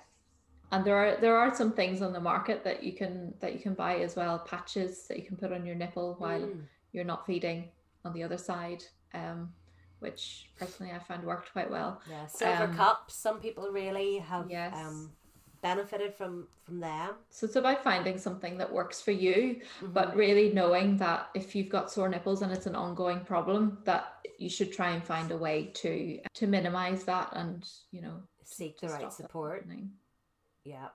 And 0.71 0.85
there 0.85 0.97
are 0.97 1.17
there 1.21 1.37
are 1.37 1.55
some 1.55 1.73
things 1.73 2.01
on 2.01 2.12
the 2.12 2.21
market 2.21 2.65
that 2.65 2.83
you 2.83 2.93
can 2.93 3.35
that 3.41 3.53
you 3.55 3.61
can 3.61 3.75
buy 3.75 3.97
as 3.97 4.17
well, 4.17 4.39
patches 4.39 5.07
that 5.09 5.19
you 5.19 5.25
can 5.25 5.37
put 5.37 5.53
on 5.53 5.67
your 5.67 5.75
nipple 5.75 6.15
while 6.19 6.41
Mm. 6.41 6.62
you're 6.93 7.05
not 7.05 7.27
feeding 7.27 7.71
on 8.05 8.12
the 8.15 8.23
other 8.23 8.39
side, 8.39 8.83
um, 9.15 9.53
which 10.01 10.49
personally 10.59 10.93
I 10.93 10.99
found 10.99 11.25
worked 11.25 11.53
quite 11.53 11.71
well. 11.71 12.01
yeah, 12.09 12.27
silver 12.27 12.65
um, 12.65 12.75
cups. 12.77 13.15
Some 13.15 13.39
people 13.41 13.69
really 13.71 14.19
have 14.19 14.51
Yes. 14.51 14.75
um, 14.75 15.12
benefited 15.62 16.14
from 16.14 16.49
from 16.64 16.81
them. 16.81 17.14
So 17.31 17.47
it's 17.47 17.57
about 17.57 17.83
finding 17.83 18.19
something 18.19 18.59
that 18.59 18.73
works 18.73 19.00
for 19.00 19.11
you, 19.12 19.62
Mm-hmm. 19.83 19.92
but 19.92 20.14
really 20.14 20.52
knowing 20.52 20.99
that 20.99 21.31
if 21.35 21.54
you've 21.54 21.69
got 21.71 21.90
sore 21.90 22.09
nipples 22.09 22.42
and 22.42 22.52
it's 22.52 22.66
an 22.66 22.76
ongoing 22.76 23.21
problem, 23.25 23.78
that 23.85 24.14
you 24.38 24.49
should 24.50 24.73
try 24.73 24.90
and 24.90 25.02
find 25.04 25.31
a 25.31 25.37
way 25.37 25.71
to 25.75 26.21
to 26.35 26.47
minimize 26.47 27.04
that 27.04 27.31
and 27.33 27.69
you 27.90 28.02
know 28.02 28.23
seek 28.45 28.81
the 28.81 28.88
right 28.88 29.12
support. 29.12 29.66
Yeah, 30.64 30.88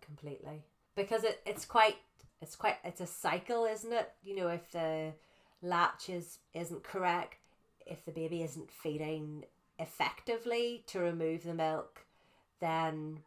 completely. 0.00 0.64
Because 0.96 1.24
it, 1.24 1.40
it's 1.46 1.64
quite 1.64 1.96
it's 2.40 2.56
quite 2.56 2.76
it's 2.84 3.00
a 3.00 3.06
cycle, 3.06 3.64
isn't 3.64 3.92
it? 3.92 4.12
You 4.22 4.36
know, 4.36 4.48
if 4.48 4.70
the 4.70 5.12
latch 5.62 6.08
is, 6.08 6.38
isn't 6.52 6.84
correct, 6.84 7.36
if 7.86 8.04
the 8.04 8.12
baby 8.12 8.42
isn't 8.42 8.70
feeding 8.70 9.44
effectively 9.78 10.84
to 10.88 11.00
remove 11.00 11.44
the 11.44 11.54
milk, 11.54 12.06
then 12.60 13.20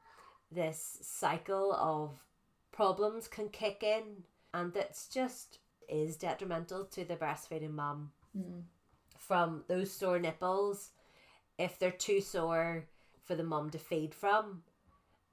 this 0.52 1.00
cycle 1.02 1.74
of 1.74 2.24
problems 2.72 3.28
can 3.28 3.50
kick 3.50 3.84
in 3.84 4.24
and 4.54 4.76
it's 4.76 5.08
just 5.08 5.60
is 5.90 6.18
detrimental 6.18 6.86
to 6.86 7.06
the 7.06 7.16
breastfeeding 7.16 7.74
mum. 7.74 8.12
Mm. 8.38 8.64
from 9.18 9.64
those 9.68 9.92
sore 9.92 10.20
nipples 10.20 10.92
if 11.58 11.80
they're 11.80 11.92
too 11.92 12.22
sore 12.22 12.86
for 13.26 13.36
the 13.36 13.44
mum 13.44 13.70
to 13.72 13.80
feed 13.80 14.14
from 14.14 14.62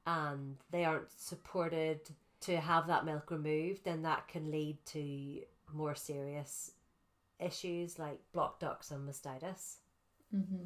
and 0.07 0.57
they 0.71 0.85
aren't 0.85 1.11
supported 1.11 2.01
to 2.41 2.57
have 2.59 2.87
that 2.87 3.05
milk 3.05 3.31
removed 3.31 3.85
then 3.85 4.03
that 4.03 4.27
can 4.29 4.51
lead 4.51 4.79
to 4.87 5.41
more 5.73 5.95
serious 5.95 6.71
issues 7.41 7.99
like 7.99 8.21
blocked 8.33 8.61
ducts 8.61 8.91
and 8.91 9.09
mastitis. 9.09 9.77
Hmm 10.31 10.65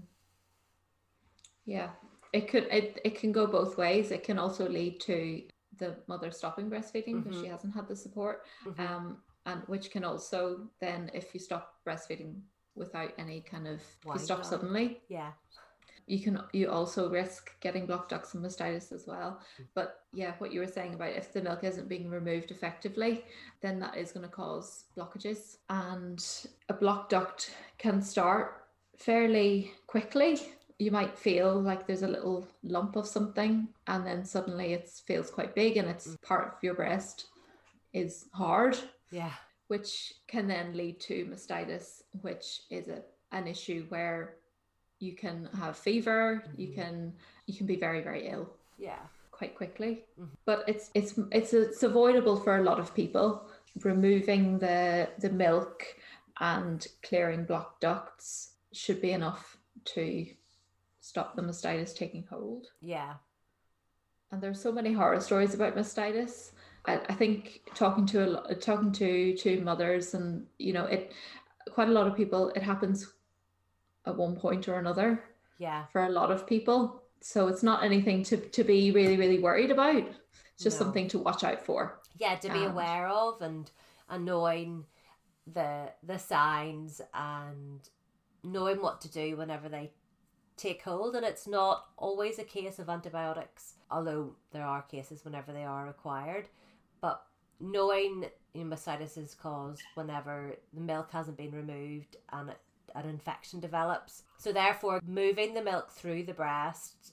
Yeah, 1.64 1.90
it 2.32 2.48
could 2.48 2.64
it, 2.70 3.00
it 3.04 3.18
can 3.18 3.32
go 3.32 3.46
both 3.46 3.76
ways. 3.76 4.10
It 4.10 4.22
can 4.24 4.38
also 4.38 4.68
lead 4.68 5.00
to 5.00 5.42
the 5.78 5.96
mother 6.06 6.30
stopping 6.30 6.68
breastfeeding 6.70 7.22
because 7.22 7.38
she 7.40 7.46
Mhm. 7.46 7.50
hasn't 7.52 7.74
had 7.74 7.86
the 7.88 7.96
support, 7.96 8.44
Mhm. 8.64 8.80
um, 8.80 9.22
and 9.46 9.62
which 9.68 9.90
can 9.90 10.04
also 10.04 10.68
then, 10.80 11.10
if 11.14 11.32
you 11.34 11.40
stop 11.40 11.82
breastfeeding 11.84 12.42
without 12.74 13.12
any 13.18 13.40
kind 13.40 13.66
of, 13.68 13.80
you 14.04 14.18
stop 14.18 14.44
suddenly, 14.44 15.02
yeah 15.08 15.32
you 16.06 16.22
can 16.22 16.42
you 16.52 16.70
also 16.70 17.10
risk 17.10 17.58
getting 17.60 17.86
blocked 17.86 18.08
ducts 18.08 18.32
and 18.34 18.42
mastitis 18.42 18.92
as 18.92 19.06
well. 19.06 19.40
Mm. 19.58 19.68
But 19.74 20.06
yeah, 20.12 20.32
what 20.38 20.52
you 20.52 20.60
were 20.60 20.66
saying 20.66 20.94
about 20.94 21.12
if 21.12 21.32
the 21.32 21.42
milk 21.42 21.62
isn't 21.64 21.88
being 21.88 22.08
removed 22.08 22.50
effectively, 22.50 23.24
then 23.60 23.78
that 23.80 23.96
is 23.96 24.12
going 24.12 24.24
to 24.24 24.32
cause 24.32 24.84
blockages. 24.96 25.58
And 25.68 26.24
a 26.70 26.74
blocked 26.74 27.10
duct 27.10 27.54
can 27.76 28.00
start 28.00 28.68
fairly 28.96 29.72
quickly. 29.86 30.40
You 30.78 30.90
might 30.92 31.18
feel 31.18 31.60
like 31.60 31.86
there's 31.86 32.02
a 32.02 32.08
little 32.08 32.46
lump 32.62 32.96
of 32.96 33.06
something, 33.06 33.68
and 33.86 34.06
then 34.06 34.24
suddenly 34.24 34.72
it 34.72 34.88
feels 35.06 35.30
quite 35.30 35.54
big, 35.54 35.76
and 35.76 35.88
it's 35.88 36.16
part 36.22 36.54
of 36.54 36.62
your 36.62 36.74
breast 36.74 37.26
is 37.94 38.26
hard 38.34 38.76
yeah 39.10 39.32
which 39.68 40.14
can 40.26 40.46
then 40.48 40.74
lead 40.76 40.98
to 40.98 41.26
mastitis, 41.26 42.02
which 42.22 42.62
is 42.70 42.88
a, 42.88 43.02
an 43.32 43.46
issue 43.46 43.84
where 43.90 44.36
you 44.98 45.14
can 45.14 45.48
have 45.58 45.76
fever, 45.76 46.42
you 46.56 46.68
Mhm. 46.68 46.74
can 46.74 47.12
you 47.46 47.54
can 47.56 47.66
be 47.66 47.76
very 47.76 48.00
very 48.02 48.28
ill 48.28 48.46
yeah 48.78 49.06
quite 49.30 49.54
quickly. 49.54 50.04
Mhm. 50.18 50.30
But 50.44 50.64
it's 50.68 50.90
it's 50.94 51.12
it's 51.32 51.52
it's 51.52 51.82
avoidable 51.82 52.36
for 52.36 52.56
a 52.56 52.62
lot 52.62 52.78
of 52.80 52.94
people. 52.94 53.48
Removing 53.84 54.58
the 54.58 55.10
the 55.18 55.30
milk 55.30 55.84
and 56.40 56.86
clearing 57.02 57.44
blocked 57.44 57.80
ducts 57.80 58.54
should 58.72 59.00
be 59.02 59.12
enough 59.12 59.58
to 59.94 60.26
stop 61.08 61.34
the 61.34 61.42
mastitis 61.42 61.94
taking 61.96 62.24
hold 62.28 62.66
yeah 62.82 63.14
and 64.30 64.42
there's 64.42 64.60
so 64.60 64.70
many 64.70 64.92
horror 64.92 65.20
stories 65.20 65.54
about 65.54 65.74
mastitis. 65.74 66.50
I, 66.84 66.96
I 67.08 67.14
think 67.14 67.62
talking 67.74 68.04
to 68.12 68.44
a 68.46 68.54
talking 68.54 68.92
to 68.92 69.34
to 69.38 69.60
mothers 69.62 70.12
and 70.12 70.46
you 70.58 70.74
know 70.74 70.84
it 70.84 71.12
quite 71.70 71.88
a 71.88 71.92
lot 71.98 72.06
of 72.06 72.14
people 72.14 72.50
it 72.50 72.62
happens 72.62 73.10
at 74.04 74.14
one 74.24 74.36
point 74.36 74.68
or 74.68 74.78
another 74.78 75.24
yeah 75.58 75.86
for 75.92 76.04
a 76.04 76.10
lot 76.10 76.30
of 76.30 76.46
people. 76.46 77.02
So 77.20 77.48
it's 77.48 77.62
not 77.62 77.82
anything 77.82 78.22
to 78.24 78.36
to 78.36 78.62
be 78.64 78.90
really 78.90 79.16
really 79.16 79.38
worried 79.38 79.70
about. 79.70 79.96
It's 80.54 80.62
just 80.64 80.78
No. 80.78 80.84
something 80.84 81.08
to 81.08 81.18
watch 81.18 81.42
out 81.42 81.64
for. 81.64 81.80
yeah 82.18 82.34
to 82.36 82.48
be 82.52 82.64
And- 82.64 82.72
aware 82.72 83.08
of 83.08 83.40
and 83.40 83.64
and 84.10 84.24
knowing 84.26 84.84
the 85.46 85.90
the 86.02 86.18
signs 86.18 87.00
and 87.14 87.80
knowing 88.44 88.78
what 88.82 89.00
to 89.00 89.08
do 89.10 89.36
whenever 89.38 89.68
they 89.70 89.90
take 90.58 90.82
hold 90.82 91.14
and 91.16 91.24
it's 91.24 91.46
not 91.46 91.86
always 91.96 92.38
a 92.38 92.44
case 92.44 92.78
of 92.78 92.88
antibiotics 92.88 93.74
although 93.90 94.34
there 94.52 94.64
are 94.64 94.82
cases 94.82 95.24
whenever 95.24 95.52
they 95.52 95.64
are 95.64 95.86
required 95.86 96.48
but 97.00 97.24
knowing 97.60 98.24
you 98.54 98.64
know, 98.64 98.74
mastitis 98.76 99.16
is 99.16 99.34
caused 99.34 99.82
whenever 99.94 100.56
the 100.72 100.80
milk 100.80 101.10
hasn't 101.12 101.36
been 101.36 101.52
removed 101.52 102.16
and 102.32 102.54
an 102.94 103.06
infection 103.08 103.60
develops 103.60 104.22
so 104.38 104.52
therefore 104.52 105.00
moving 105.06 105.54
the 105.54 105.62
milk 105.62 105.90
through 105.90 106.22
the 106.22 106.34
breast 106.34 107.12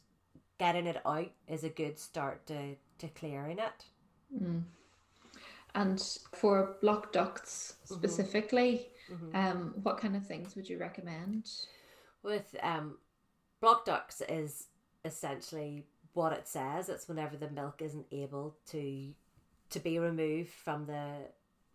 getting 0.57 0.87
it 0.87 0.97
out 1.05 1.31
is 1.47 1.63
a 1.63 1.69
good 1.69 1.99
start 1.99 2.45
to 2.45 2.75
to 2.97 3.07
clearing 3.09 3.59
it 3.59 3.85
Mm. 4.33 4.63
And 5.75 6.01
for 6.33 6.77
blocked 6.81 7.13
ducts 7.13 7.75
Mhm. 7.83 7.95
specifically, 7.95 8.91
Mhm. 9.09 9.35
um, 9.35 9.73
what 9.83 9.97
kind 9.97 10.15
of 10.15 10.25
things 10.25 10.55
would 10.55 10.69
you 10.69 10.77
recommend? 10.77 11.51
with 12.23 12.55
um 12.63 12.97
block 13.65 13.83
ducts 13.83 14.21
is 14.29 14.67
essentially 15.03 15.85
what 16.13 16.31
it 16.31 16.47
says. 16.47 16.87
It's 16.87 17.07
whenever 17.07 17.35
the 17.35 17.49
milk 17.49 17.81
isn't 17.81 18.05
able 18.11 18.55
to 18.69 19.11
to 19.71 19.79
be 19.79 19.97
removed 19.97 20.51
from 20.51 20.85
the 20.85 21.29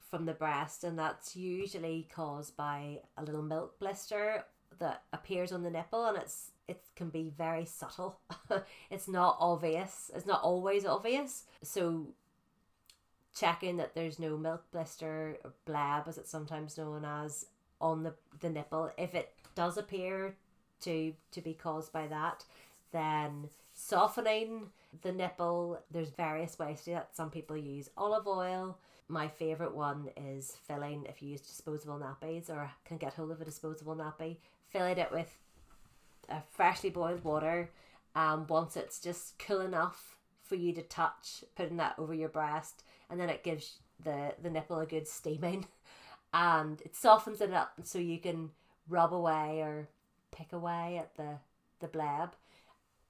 from 0.09 0.25
the 0.25 0.33
breast 0.33 0.85
and 0.85 0.97
that's 0.97 1.35
usually 1.35 2.07
caused 2.15 2.57
by 2.57 3.01
a 3.17 3.25
little 3.25 3.43
milk 3.43 3.81
blister 3.81 4.45
that 4.79 5.03
appears 5.13 5.51
on 5.51 5.65
the 5.65 5.71
nipple 5.71 6.07
and 6.07 6.17
it's 6.17 6.53
it 6.69 6.81
can 6.95 7.09
be 7.11 7.33
very 7.37 7.65
subtle. 7.65 8.21
It's 8.89 9.09
not 9.09 9.37
obvious. 9.41 10.13
It's 10.15 10.27
not 10.27 10.43
always 10.43 10.87
obvious. 10.87 11.43
So 11.65 12.15
checking 13.35 13.79
that 13.79 13.97
there's 13.97 14.21
no 14.21 14.37
milk 14.37 14.63
blister 14.71 15.39
or 15.43 15.55
bleb 15.65 16.07
as 16.07 16.19
it's 16.19 16.31
sometimes 16.31 16.79
known 16.79 17.05
as 17.05 17.47
on 17.81 18.05
the 18.05 18.15
the 18.39 18.49
nipple 18.49 18.93
if 18.97 19.17
it 19.17 19.33
does 19.57 19.77
appear 19.77 20.37
to 20.81 21.13
to 21.33 21.41
be 21.41 21.55
caused 21.55 21.93
by 21.93 22.07
that 22.07 22.45
then 22.93 23.49
softening 23.73 24.69
the 25.03 25.13
nipple. 25.13 25.81
There's 25.91 26.11
various 26.11 26.59
ways 26.59 26.83
to 26.83 26.91
that. 26.91 27.17
Some 27.17 27.31
people 27.31 27.57
use 27.57 27.91
olive 27.97 28.27
oil. 28.27 28.79
My 29.09 29.29
favorite 29.29 29.75
one 29.75 30.09
is 30.17 30.57
filling 30.67 31.07
if 31.09 31.21
you 31.21 31.31
use 31.31 31.41
disposable 31.41 31.99
nappies 31.99 32.49
or 32.49 32.71
can 32.85 32.97
get 32.97 33.15
hold 33.15 33.31
of 33.31 33.41
a 33.41 33.45
disposable 33.45 33.97
nappy 33.97 34.37
filling 34.69 34.99
it 34.99 35.11
with 35.11 35.37
uh, 36.29 36.41
freshly 36.53 36.91
boiled 36.91 37.25
water. 37.25 37.71
Um, 38.15 38.47
once 38.49 38.77
it's 38.77 39.01
just 39.01 39.39
cool 39.39 39.61
enough 39.61 40.17
for 40.43 40.55
you 40.57 40.73
to 40.75 40.83
touch 40.83 41.45
putting 41.55 41.77
that 41.77 41.95
over 41.99 42.13
your 42.13 42.29
breast 42.29 42.83
and 43.09 43.21
then 43.21 43.29
it 43.29 43.45
gives 43.45 43.79
the 44.03 44.35
the 44.43 44.51
nipple 44.51 44.81
a 44.81 44.87
good 44.87 45.09
steaming. 45.09 45.67
And 46.33 46.81
it 46.83 46.95
softens 46.95 47.41
it 47.41 47.53
up 47.53 47.73
so 47.83 47.99
you 47.99 48.21
can 48.21 48.51
rub 48.89 49.13
away 49.13 49.63
or 49.63 49.89
pick 50.41 50.53
away 50.53 50.97
at 50.99 51.15
the 51.17 51.39
the 51.81 51.89
bleb 51.89 52.31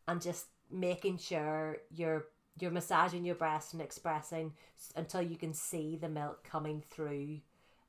and 0.08 0.20
just 0.20 0.46
making 0.70 1.18
sure 1.18 1.78
you're 1.90 2.26
you're 2.58 2.70
massaging 2.70 3.24
your 3.24 3.34
breast 3.36 3.72
and 3.72 3.80
expressing 3.82 4.52
until 4.96 5.22
you 5.22 5.36
can 5.36 5.54
see 5.54 5.96
the 5.96 6.08
milk 6.08 6.42
coming 6.44 6.82
through 6.90 7.38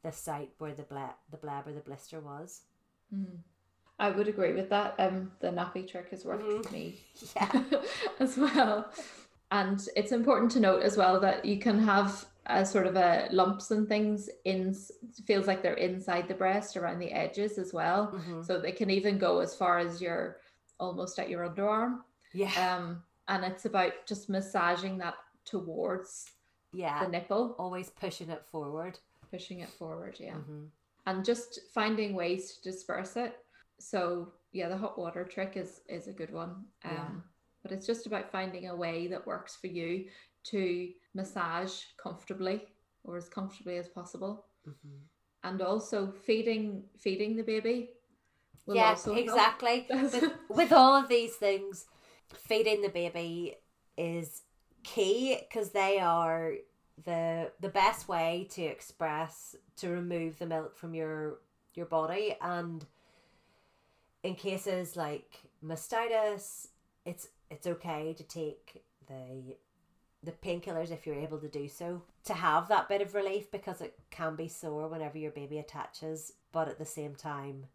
the 0.04 0.12
site 0.12 0.52
where 0.60 0.74
the 0.74 0.84
bleb 0.84 1.12
the 1.32 1.38
bleb 1.38 1.68
or 1.68 1.74
the 1.74 1.80
blister 1.82 2.20
was 2.20 2.62
Mm. 3.14 3.40
I 4.00 4.10
would 4.10 4.30
agree 4.30 4.54
with 4.54 4.70
that. 4.70 4.96
Um, 4.98 5.34
the 5.42 5.50
nappy 5.50 5.86
trick 5.86 6.10
has 6.12 6.24
worked 6.24 6.44
Mhm. 6.44 6.66
for 6.66 6.72
me 6.74 6.96
yeah 7.36 7.64
as 8.22 8.38
well. 8.38 8.90
And 9.52 9.86
it's 9.98 10.14
important 10.14 10.50
to 10.54 10.62
note 10.62 10.82
as 10.82 10.96
well 10.96 11.20
that 11.20 11.44
you 11.44 11.60
can 11.60 11.78
have 11.84 12.26
a 12.48 12.66
sort 12.66 12.88
of 12.88 12.96
a 12.96 13.28
lumps 13.32 13.72
and 13.72 13.88
things 13.88 14.30
in 14.46 14.76
feels 15.26 15.46
like 15.48 15.62
they're 15.62 15.76
inside 15.76 16.28
the 16.28 16.34
breast 16.34 16.76
around 16.76 17.00
the 17.00 17.12
edges 17.12 17.58
as 17.58 17.72
well. 17.74 18.12
Mhm. 18.14 18.44
So 18.46 18.60
they 18.60 18.72
can 18.72 18.90
even 18.90 19.18
go 19.20 19.40
as 19.40 19.56
far 19.56 19.78
as 19.80 20.02
your 20.02 20.42
almost 20.80 21.20
at 21.20 21.30
your 21.30 21.48
underarm. 21.48 22.04
yeah 22.34 22.76
Um, 22.76 23.04
and 23.28 23.44
it's 23.44 23.66
about 23.66 23.94
just 24.08 24.30
massaging 24.30 24.98
that 25.00 25.16
towards 25.46 26.26
yeah 26.74 27.04
the 27.04 27.10
nipple, 27.10 27.56
always 27.60 27.90
pushing 27.90 28.30
it 28.30 28.46
forward 28.46 28.98
pushing 29.30 29.60
it 29.60 29.70
forward. 29.70 30.18
Yeah. 30.20 30.36
Mhm. 30.36 30.70
and 31.06 31.26
just 31.26 31.60
finding 31.74 32.14
ways 32.16 32.54
to 32.58 32.62
disperse 32.62 33.16
it. 33.16 33.34
So 33.80 34.34
yeah, 34.52 34.68
the 34.70 34.78
hot 34.78 34.98
water 34.98 35.24
trick 35.26 35.58
is 35.58 35.82
is 35.88 36.08
a 36.08 36.14
good 36.14 36.32
one. 36.34 36.50
Um, 36.84 36.92
Yeah. 36.92 37.10
but 37.64 37.72
it's 37.72 37.86
just 37.88 38.08
about 38.08 38.32
finding 38.32 38.68
a 38.68 38.76
way 38.76 39.08
that 39.08 39.26
works 39.28 39.56
for 39.56 39.68
you 39.68 40.10
to 40.44 40.90
massage 41.14 41.84
comfortably 41.98 42.68
or 43.04 43.18
as 43.18 43.30
comfortably 43.30 43.78
as 43.78 43.88
possible, 43.88 44.46
Mhm. 44.68 45.00
and 45.44 45.62
also 45.62 46.12
feeding 46.12 46.90
feeding 46.98 47.36
the 47.36 47.44
baby. 47.44 47.90
yeah 48.68 48.96
exactly 49.18 49.88
with, 49.90 50.34
with 50.50 50.72
all 50.72 50.94
of 50.96 51.10
these 51.10 51.36
things 51.36 51.86
feeding 52.34 52.82
the 52.82 52.90
baby 52.90 53.56
is 53.98 54.44
key 54.84 55.38
because 55.42 55.72
they 55.72 56.00
are 56.00 56.54
the 57.04 57.52
the 57.60 57.70
best 57.70 58.08
way 58.08 58.48
to 58.52 58.62
express 58.62 59.56
to 59.78 59.90
remove 59.90 60.38
the 60.38 60.46
milk 60.46 60.78
from 60.78 60.94
your 60.94 61.40
your 61.74 61.88
body 61.88 62.36
and 62.40 62.86
in 64.24 64.36
cases 64.36 64.96
like 64.96 65.40
mastitis 65.64 66.68
it's 67.06 67.28
it's 67.50 67.66
okay 67.68 68.14
to 68.14 68.24
take 68.24 68.84
the 69.08 69.56
the 70.24 70.32
painkillers 70.32 70.92
if 70.92 71.06
you're 71.06 71.16
able 71.16 71.40
to 71.40 71.48
do 71.48 71.68
so 71.68 72.02
to 72.24 72.34
have 72.34 72.68
that 72.68 72.88
bit 72.88 73.02
of 73.02 73.16
relief 73.16 73.50
because 73.52 73.82
it 73.82 73.98
can 74.12 74.36
be 74.36 74.48
sore 74.48 74.88
whenever 74.88 75.18
your 75.18 75.32
baby 75.32 75.58
attaches 75.58 76.34
but 76.52 76.68
at 76.68 76.78
the 76.78 76.86
same 76.86 77.16
time 77.16 77.66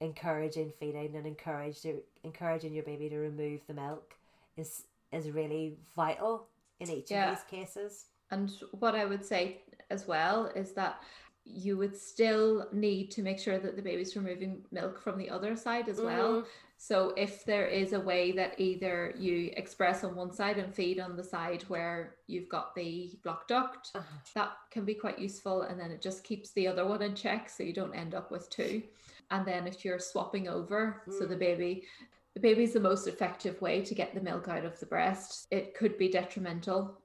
encouraging 0.00 0.72
feeding 0.80 1.14
and 1.14 1.26
encourage 1.26 1.82
to, 1.82 2.00
encouraging 2.24 2.72
your 2.72 2.84
baby 2.84 3.08
to 3.08 3.18
remove 3.18 3.60
the 3.66 3.74
milk 3.74 4.14
is 4.56 4.84
is 5.12 5.30
really 5.30 5.76
vital 5.94 6.46
in 6.78 6.88
each 6.88 7.10
yeah. 7.10 7.30
of 7.30 7.36
these 7.36 7.44
cases 7.44 8.06
and 8.30 8.52
what 8.78 8.94
i 8.94 9.04
would 9.04 9.24
say 9.24 9.60
as 9.90 10.06
well 10.06 10.46
is 10.54 10.72
that 10.72 11.02
you 11.44 11.76
would 11.76 11.96
still 11.96 12.66
need 12.72 13.10
to 13.10 13.22
make 13.22 13.38
sure 13.38 13.58
that 13.58 13.76
the 13.76 13.82
baby's 13.82 14.14
removing 14.16 14.62
milk 14.70 15.00
from 15.02 15.18
the 15.18 15.28
other 15.28 15.56
side 15.56 15.88
as 15.88 16.00
well 16.00 16.34
mm-hmm. 16.34 16.48
So 16.82 17.12
if 17.18 17.44
there 17.44 17.66
is 17.66 17.92
a 17.92 18.00
way 18.00 18.32
that 18.32 18.58
either 18.58 19.14
you 19.18 19.50
express 19.58 20.02
on 20.02 20.16
one 20.16 20.32
side 20.32 20.56
and 20.56 20.74
feed 20.74 20.98
on 20.98 21.14
the 21.14 21.22
side 21.22 21.62
where 21.68 22.14
you've 22.26 22.48
got 22.48 22.74
the 22.74 23.18
block 23.22 23.46
duct, 23.46 23.90
uh-huh. 23.94 24.06
that 24.34 24.52
can 24.70 24.86
be 24.86 24.94
quite 24.94 25.18
useful. 25.18 25.60
And 25.60 25.78
then 25.78 25.90
it 25.90 26.00
just 26.00 26.24
keeps 26.24 26.52
the 26.52 26.66
other 26.66 26.86
one 26.86 27.02
in 27.02 27.14
check 27.14 27.50
so 27.50 27.62
you 27.62 27.74
don't 27.74 27.94
end 27.94 28.14
up 28.14 28.30
with 28.30 28.48
two. 28.48 28.82
And 29.30 29.46
then 29.46 29.66
if 29.66 29.84
you're 29.84 29.98
swapping 29.98 30.48
over, 30.48 31.02
mm. 31.06 31.18
so 31.18 31.26
the 31.26 31.36
mm. 31.36 31.40
baby 31.40 31.84
the 32.32 32.40
baby's 32.40 32.72
the 32.72 32.80
most 32.80 33.06
effective 33.06 33.60
way 33.60 33.82
to 33.82 33.94
get 33.94 34.14
the 34.14 34.20
milk 34.22 34.48
out 34.48 34.64
of 34.64 34.80
the 34.80 34.86
breast. 34.86 35.48
It 35.50 35.74
could 35.74 35.98
be 35.98 36.08
detrimental, 36.08 36.98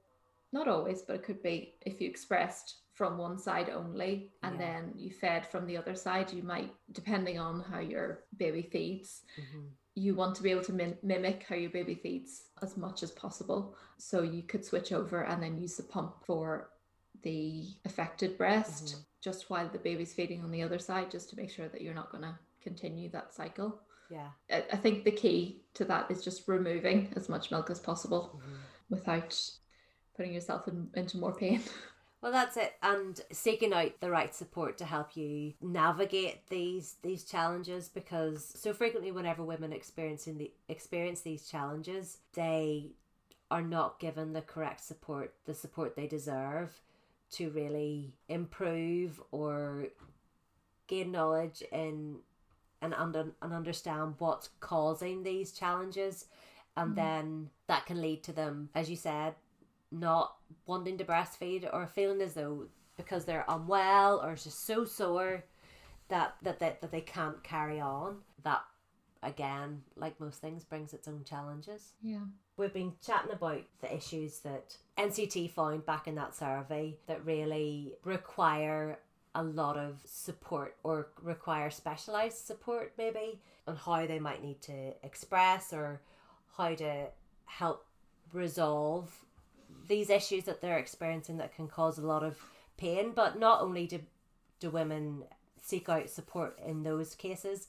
not 0.54 0.68
always, 0.68 1.02
but 1.02 1.16
it 1.16 1.22
could 1.22 1.42
be 1.42 1.74
if 1.82 2.00
you 2.00 2.08
expressed 2.08 2.76
from 2.96 3.18
one 3.18 3.38
side 3.38 3.68
only 3.68 4.30
and 4.42 4.58
yeah. 4.58 4.66
then 4.66 4.92
you 4.96 5.10
fed 5.10 5.46
from 5.46 5.66
the 5.66 5.76
other 5.76 5.94
side 5.94 6.32
you 6.32 6.42
might 6.42 6.72
depending 6.92 7.38
on 7.38 7.60
how 7.70 7.78
your 7.78 8.24
baby 8.38 8.62
feeds 8.72 9.20
mm-hmm. 9.38 9.66
you 9.94 10.14
want 10.14 10.34
to 10.34 10.42
be 10.42 10.50
able 10.50 10.64
to 10.64 10.72
mim- 10.72 10.96
mimic 11.02 11.44
how 11.46 11.54
your 11.54 11.70
baby 11.70 11.94
feeds 11.94 12.44
as 12.62 12.76
much 12.78 13.02
as 13.02 13.10
possible 13.10 13.76
so 13.98 14.22
you 14.22 14.42
could 14.42 14.64
switch 14.64 14.92
over 14.92 15.24
and 15.24 15.42
then 15.42 15.58
use 15.58 15.76
the 15.76 15.82
pump 15.82 16.14
for 16.24 16.70
the 17.22 17.66
affected 17.84 18.38
breast 18.38 18.86
mm-hmm. 18.86 19.00
just 19.22 19.50
while 19.50 19.68
the 19.68 19.78
baby's 19.78 20.14
feeding 20.14 20.42
on 20.42 20.50
the 20.50 20.62
other 20.62 20.78
side 20.78 21.10
just 21.10 21.28
to 21.28 21.36
make 21.36 21.50
sure 21.50 21.68
that 21.68 21.82
you're 21.82 21.94
not 21.94 22.10
going 22.10 22.24
to 22.24 22.34
continue 22.62 23.10
that 23.10 23.34
cycle 23.34 23.78
yeah 24.10 24.28
I, 24.50 24.64
I, 24.72 24.76
think 24.76 25.04
the 25.04 25.10
key 25.10 25.60
to 25.74 25.84
that 25.84 26.10
is 26.10 26.24
just 26.24 26.48
removing 26.48 27.12
as 27.14 27.28
much 27.28 27.50
milk 27.50 27.68
as 27.68 27.78
possible 27.78 28.40
mm-hmm. 28.40 28.54
without 28.88 29.38
putting 30.16 30.32
yourself 30.32 30.66
in, 30.66 30.88
into 30.94 31.18
more 31.18 31.34
pain 31.34 31.60
Well, 32.26 32.32
that's 32.32 32.56
it, 32.56 32.74
and 32.82 33.20
seeking 33.30 33.72
out 33.72 34.00
the 34.00 34.10
right 34.10 34.34
support 34.34 34.78
to 34.78 34.84
help 34.84 35.16
you 35.16 35.52
navigate 35.62 36.48
these 36.48 36.96
these 37.02 37.22
challenges 37.22 37.88
because 37.88 38.44
so 38.44 38.74
frequently, 38.74 39.12
whenever 39.12 39.44
women 39.44 39.72
experiencing 39.72 40.36
the 40.36 40.50
experience 40.68 41.20
these 41.20 41.48
challenges, 41.48 42.18
they 42.32 42.88
are 43.48 43.62
not 43.62 44.00
given 44.00 44.32
the 44.32 44.42
correct 44.42 44.82
support, 44.82 45.34
the 45.44 45.54
support 45.54 45.94
they 45.94 46.08
deserve 46.08 46.80
to 47.34 47.50
really 47.50 48.16
improve 48.28 49.22
or 49.30 49.86
gain 50.88 51.12
knowledge 51.12 51.62
in 51.70 52.16
and 52.82 52.92
under 52.94 53.34
and 53.40 53.52
understand 53.52 54.16
what's 54.18 54.50
causing 54.58 55.22
these 55.22 55.52
challenges 55.52 56.24
and 56.76 56.88
mm-hmm. 56.88 56.96
then 56.96 57.50
that 57.68 57.86
can 57.86 58.00
lead 58.00 58.24
to 58.24 58.32
them 58.32 58.68
as 58.74 58.90
you 58.90 58.96
said 58.96 59.36
not 59.90 60.36
wanting 60.66 60.98
to 60.98 61.04
breastfeed 61.04 61.68
or 61.72 61.86
feeling 61.86 62.20
as 62.20 62.34
though 62.34 62.66
because 62.96 63.24
they're 63.24 63.44
unwell 63.48 64.20
or 64.24 64.34
just 64.34 64.66
so 64.66 64.84
sore 64.84 65.44
that 66.08 66.36
that 66.42 66.58
they, 66.58 66.76
that 66.80 66.90
they 66.90 67.00
can't 67.00 67.42
carry 67.42 67.80
on 67.80 68.18
that 68.42 68.62
again 69.22 69.82
like 69.96 70.18
most 70.20 70.40
things 70.40 70.64
brings 70.64 70.92
its 70.92 71.08
own 71.08 71.24
challenges. 71.24 71.92
Yeah. 72.02 72.20
We've 72.56 72.72
been 72.72 72.94
chatting 73.04 73.32
about 73.32 73.62
the 73.80 73.94
issues 73.94 74.38
that 74.40 74.76
nct 74.98 75.50
found 75.50 75.84
back 75.84 76.08
in 76.08 76.14
that 76.14 76.34
survey 76.34 76.96
that 77.06 77.24
really 77.24 77.94
require 78.04 78.98
a 79.34 79.42
lot 79.42 79.76
of 79.76 80.00
support 80.06 80.76
or 80.82 81.08
require 81.22 81.70
specialized 81.70 82.38
support 82.38 82.94
maybe 82.96 83.38
on 83.66 83.76
how 83.76 84.06
they 84.06 84.18
might 84.18 84.42
need 84.42 84.62
to 84.62 84.94
express 85.04 85.74
or 85.74 86.00
how 86.56 86.74
to 86.74 87.06
help 87.44 87.84
resolve 88.32 89.25
these 89.86 90.10
issues 90.10 90.44
that 90.44 90.60
they're 90.60 90.78
experiencing 90.78 91.38
that 91.38 91.54
can 91.54 91.68
cause 91.68 91.98
a 91.98 92.06
lot 92.06 92.22
of 92.22 92.38
pain. 92.76 93.12
But 93.14 93.38
not 93.38 93.60
only 93.62 93.86
do, 93.86 94.00
do 94.60 94.70
women 94.70 95.24
seek 95.62 95.88
out 95.88 96.10
support 96.10 96.58
in 96.64 96.82
those 96.82 97.14
cases, 97.14 97.68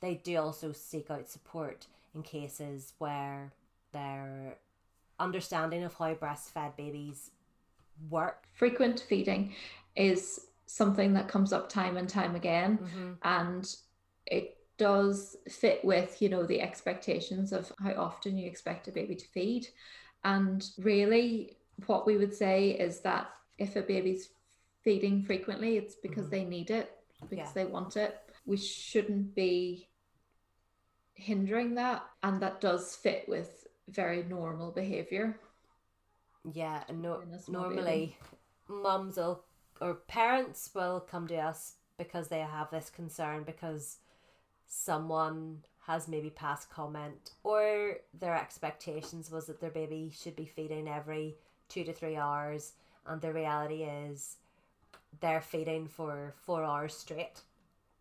they 0.00 0.14
do 0.14 0.36
also 0.36 0.72
seek 0.72 1.10
out 1.10 1.28
support 1.28 1.86
in 2.14 2.22
cases 2.22 2.92
where 2.98 3.52
their 3.92 4.56
understanding 5.18 5.84
of 5.84 5.94
how 5.94 6.14
breastfed 6.14 6.76
babies 6.76 7.30
work. 8.10 8.44
Frequent 8.52 9.04
feeding 9.08 9.54
is 9.96 10.46
something 10.66 11.12
that 11.14 11.28
comes 11.28 11.52
up 11.52 11.68
time 11.68 11.96
and 11.96 12.08
time 12.08 12.34
again, 12.34 12.78
mm-hmm. 12.78 13.12
and 13.22 13.76
it 14.26 14.56
does 14.78 15.36
fit 15.48 15.84
with 15.84 16.20
you 16.20 16.28
know 16.28 16.44
the 16.44 16.60
expectations 16.60 17.52
of 17.52 17.70
how 17.78 17.92
often 17.92 18.36
you 18.36 18.46
expect 18.46 18.88
a 18.88 18.92
baby 18.92 19.14
to 19.14 19.26
feed 19.28 19.68
and 20.24 20.64
really, 20.78 21.56
what 21.86 22.06
we 22.06 22.16
would 22.16 22.34
say 22.34 22.70
is 22.70 23.00
that 23.00 23.30
if 23.58 23.76
a 23.76 23.82
baby's 23.82 24.28
feeding 24.82 25.22
frequently, 25.22 25.76
it's 25.76 25.94
because 25.94 26.24
mm-hmm. 26.24 26.30
they 26.30 26.44
need 26.44 26.70
it, 26.70 26.96
because 27.28 27.48
yeah. 27.48 27.52
they 27.54 27.64
want 27.64 27.96
it. 27.96 28.18
We 28.46 28.56
shouldn't 28.56 29.34
be 29.34 29.88
hindering 31.14 31.74
that. 31.76 32.04
And 32.22 32.40
that 32.42 32.60
does 32.60 32.96
fit 32.96 33.28
with 33.28 33.66
very 33.88 34.22
normal 34.24 34.70
behavior. 34.70 35.38
Yeah, 36.52 36.82
and 36.88 37.02
no, 37.02 37.22
normally 37.48 38.16
mums 38.68 39.16
will 39.16 39.44
or 39.80 39.94
parents 39.94 40.70
will 40.74 41.00
come 41.00 41.26
to 41.28 41.36
us 41.36 41.74
because 41.98 42.28
they 42.28 42.40
have 42.40 42.70
this 42.70 42.90
concern 42.90 43.44
because 43.44 43.98
someone 44.66 45.58
has 45.86 46.06
maybe 46.08 46.30
passed 46.30 46.70
comment 46.70 47.32
or 47.42 47.96
their 48.18 48.36
expectations 48.36 49.30
was 49.30 49.46
that 49.46 49.60
their 49.60 49.70
baby 49.70 50.12
should 50.14 50.36
be 50.36 50.44
feeding 50.44 50.88
every 50.88 51.36
two 51.68 51.84
to 51.84 51.92
three 51.92 52.16
hours 52.16 52.72
and 53.06 53.20
the 53.20 53.32
reality 53.32 53.82
is 53.82 54.36
they're 55.20 55.40
feeding 55.40 55.88
for 55.88 56.34
four 56.46 56.62
hours 56.64 56.94
straight 56.94 57.40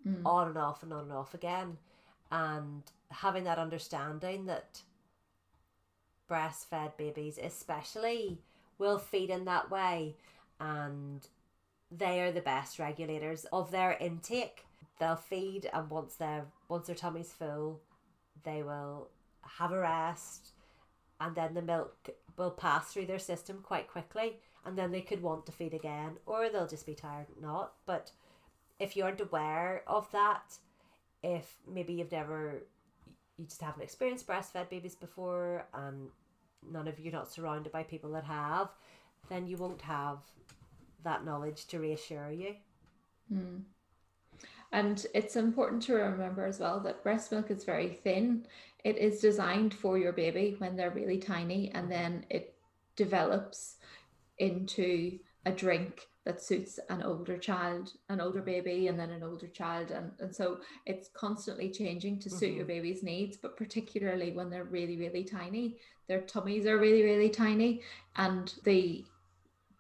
mm. 0.08 0.22
on 0.26 0.50
and 0.50 0.58
off 0.58 0.84
and 0.84 0.94
on 0.94 1.04
and 1.04 1.12
off 1.12 1.34
again 1.34 1.78
and 2.32 2.84
having 3.10 3.44
that 3.44 3.58
understanding 3.58 4.46
that 4.46 4.82
breastfed 6.30 6.96
babies 6.98 7.40
especially 7.42 8.38
will 8.78 9.00
feed 9.00 9.30
in 9.30 9.46
that 9.46 9.72
way 9.72 10.16
and 10.60 11.28
they 11.92 12.22
are 12.22 12.32
the 12.32 12.42
best 12.42 12.80
regulators 12.80 13.46
of 13.52 13.72
their 13.72 13.94
intake 14.00 14.66
they'll 15.02 15.16
feed 15.16 15.68
and 15.74 15.90
once 15.90 16.16
their 16.16 16.46
once 16.70 16.86
their 16.86 16.96
tummy's 16.96 17.34
full 17.34 17.82
they 18.44 18.62
will 18.62 19.10
have 19.58 19.72
a 19.72 19.80
rest 19.80 20.52
and 21.20 21.36
then 21.36 21.56
the 21.56 21.62
milk 21.62 22.12
will 22.38 22.52
pass 22.52 22.94
through 22.94 23.08
their 23.08 23.20
system 23.20 23.62
quite 23.64 23.90
quickly 23.90 24.38
and 24.64 24.78
then 24.78 24.92
they 24.92 25.02
could 25.02 25.24
want 25.24 25.44
to 25.44 25.52
feed 25.52 25.74
again 25.74 26.12
or 26.28 26.50
they'll 26.50 26.68
just 26.68 26.86
be 26.86 26.94
tired 26.94 27.26
not 27.42 27.74
but 27.88 28.12
if 28.80 28.96
you 28.96 29.04
aren't 29.04 29.20
aware 29.20 29.82
of 29.88 30.10
that 30.12 30.56
if 31.24 31.58
maybe 31.68 31.94
you've 31.94 32.12
never 32.12 32.62
you 33.38 33.46
just 33.46 33.62
haven't 33.62 33.82
experienced 33.82 34.28
breastfed 34.28 34.70
babies 34.70 34.96
before 34.96 35.66
and 35.74 36.10
none 36.72 36.88
of 36.88 37.00
you're 37.00 37.12
not 37.12 37.32
surrounded 37.32 37.72
by 37.72 37.82
people 37.82 38.12
that 38.12 38.24
have 38.24 38.70
then 39.30 39.48
you 39.48 39.58
won't 39.58 39.82
have 39.82 40.20
that 41.04 41.26
knowledge 41.26 41.66
to 41.66 41.80
reassure 41.80 42.32
you 42.32 42.54
mm. 43.34 43.62
And 44.72 45.06
it's 45.14 45.36
important 45.36 45.84
to 45.84 45.96
remember 45.96 46.46
as 46.46 46.60
well 46.60 46.80
that 46.82 47.04
breast 47.04 47.32
milk 47.32 47.52
is 47.52 47.64
very 47.64 48.00
thin. 48.04 48.46
It 48.84 48.98
is 48.98 49.20
designed 49.20 49.74
for 49.74 49.98
your 49.98 50.14
baby 50.14 50.56
when 50.58 50.76
they're 50.76 50.92
really 50.92 51.18
tiny, 51.18 51.72
and 51.72 51.92
then 51.92 52.26
it 52.30 52.56
develops 52.96 53.76
into 54.38 55.20
a 55.46 55.52
drink 55.52 56.08
that 56.24 56.42
suits 56.42 56.80
an 56.90 57.02
older 57.02 57.38
child, 57.38 57.94
an 58.10 58.22
older 58.22 58.42
baby, 58.42 58.88
and 58.88 59.00
then 59.00 59.10
an 59.10 59.24
older 59.24 59.48
child. 59.48 59.90
And, 59.92 60.12
and 60.20 60.36
so 60.36 60.60
it's 60.86 61.10
constantly 61.10 61.70
changing 61.70 62.20
to 62.20 62.30
suit 62.30 62.50
mm-hmm. 62.50 62.58
your 62.58 62.66
baby's 62.66 63.02
needs, 63.02 63.38
but 63.38 63.58
particularly 63.58 64.32
when 64.32 64.50
they're 64.50 64.64
really, 64.64 64.98
really 64.98 65.24
tiny. 65.24 65.78
Their 66.08 66.22
tummies 66.22 66.66
are 66.66 66.78
really, 66.78 67.04
really 67.04 67.30
tiny, 67.30 67.82
and 68.16 68.54
the 68.64 69.06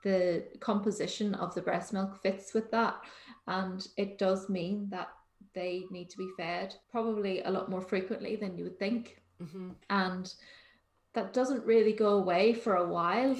the 0.03 0.43
composition 0.59 1.35
of 1.35 1.53
the 1.53 1.61
breast 1.61 1.93
milk 1.93 2.19
fits 2.23 2.55
with 2.55 2.71
that. 2.71 2.99
And 3.47 3.85
it 3.97 4.17
does 4.17 4.49
mean 4.49 4.87
that 4.91 5.09
they 5.53 5.85
need 5.89 6.09
to 6.11 6.17
be 6.17 6.29
fed 6.37 6.75
probably 6.91 7.41
a 7.41 7.49
lot 7.49 7.69
more 7.69 7.81
frequently 7.81 8.35
than 8.35 8.57
you 8.57 8.63
would 8.65 8.79
think. 8.79 9.21
Mm-hmm. 9.41 9.71
And 9.89 10.33
that 11.13 11.33
doesn't 11.33 11.65
really 11.65 11.93
go 11.93 12.15
away 12.17 12.53
for 12.53 12.75
a 12.75 12.87
while. 12.87 13.35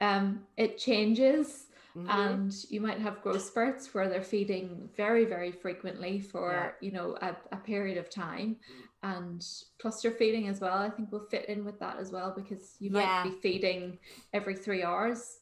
Um, 0.00 0.46
it 0.56 0.78
changes. 0.78 1.66
Mm-hmm. 1.96 2.10
and 2.10 2.54
you 2.68 2.82
might 2.82 2.98
have 2.98 3.22
growth 3.22 3.40
spurts 3.40 3.94
where 3.94 4.06
they're 4.10 4.20
feeding 4.20 4.90
very 4.98 5.24
very 5.24 5.50
frequently 5.50 6.20
for 6.20 6.52
yeah. 6.52 6.86
you 6.86 6.92
know 6.92 7.16
a, 7.22 7.34
a, 7.52 7.56
period 7.56 7.96
of 7.96 8.10
time 8.10 8.56
and 9.02 9.42
cluster 9.78 10.10
feeding 10.10 10.46
as 10.46 10.60
well 10.60 10.76
i 10.76 10.90
think 10.90 11.10
will 11.10 11.24
fit 11.30 11.48
in 11.48 11.64
with 11.64 11.80
that 11.80 11.96
as 11.98 12.12
well 12.12 12.34
because 12.36 12.76
you 12.80 12.90
might 12.90 13.00
Yeah. 13.00 13.22
be 13.22 13.30
feeding 13.40 13.98
every 14.34 14.54
three 14.54 14.82
hours 14.82 15.38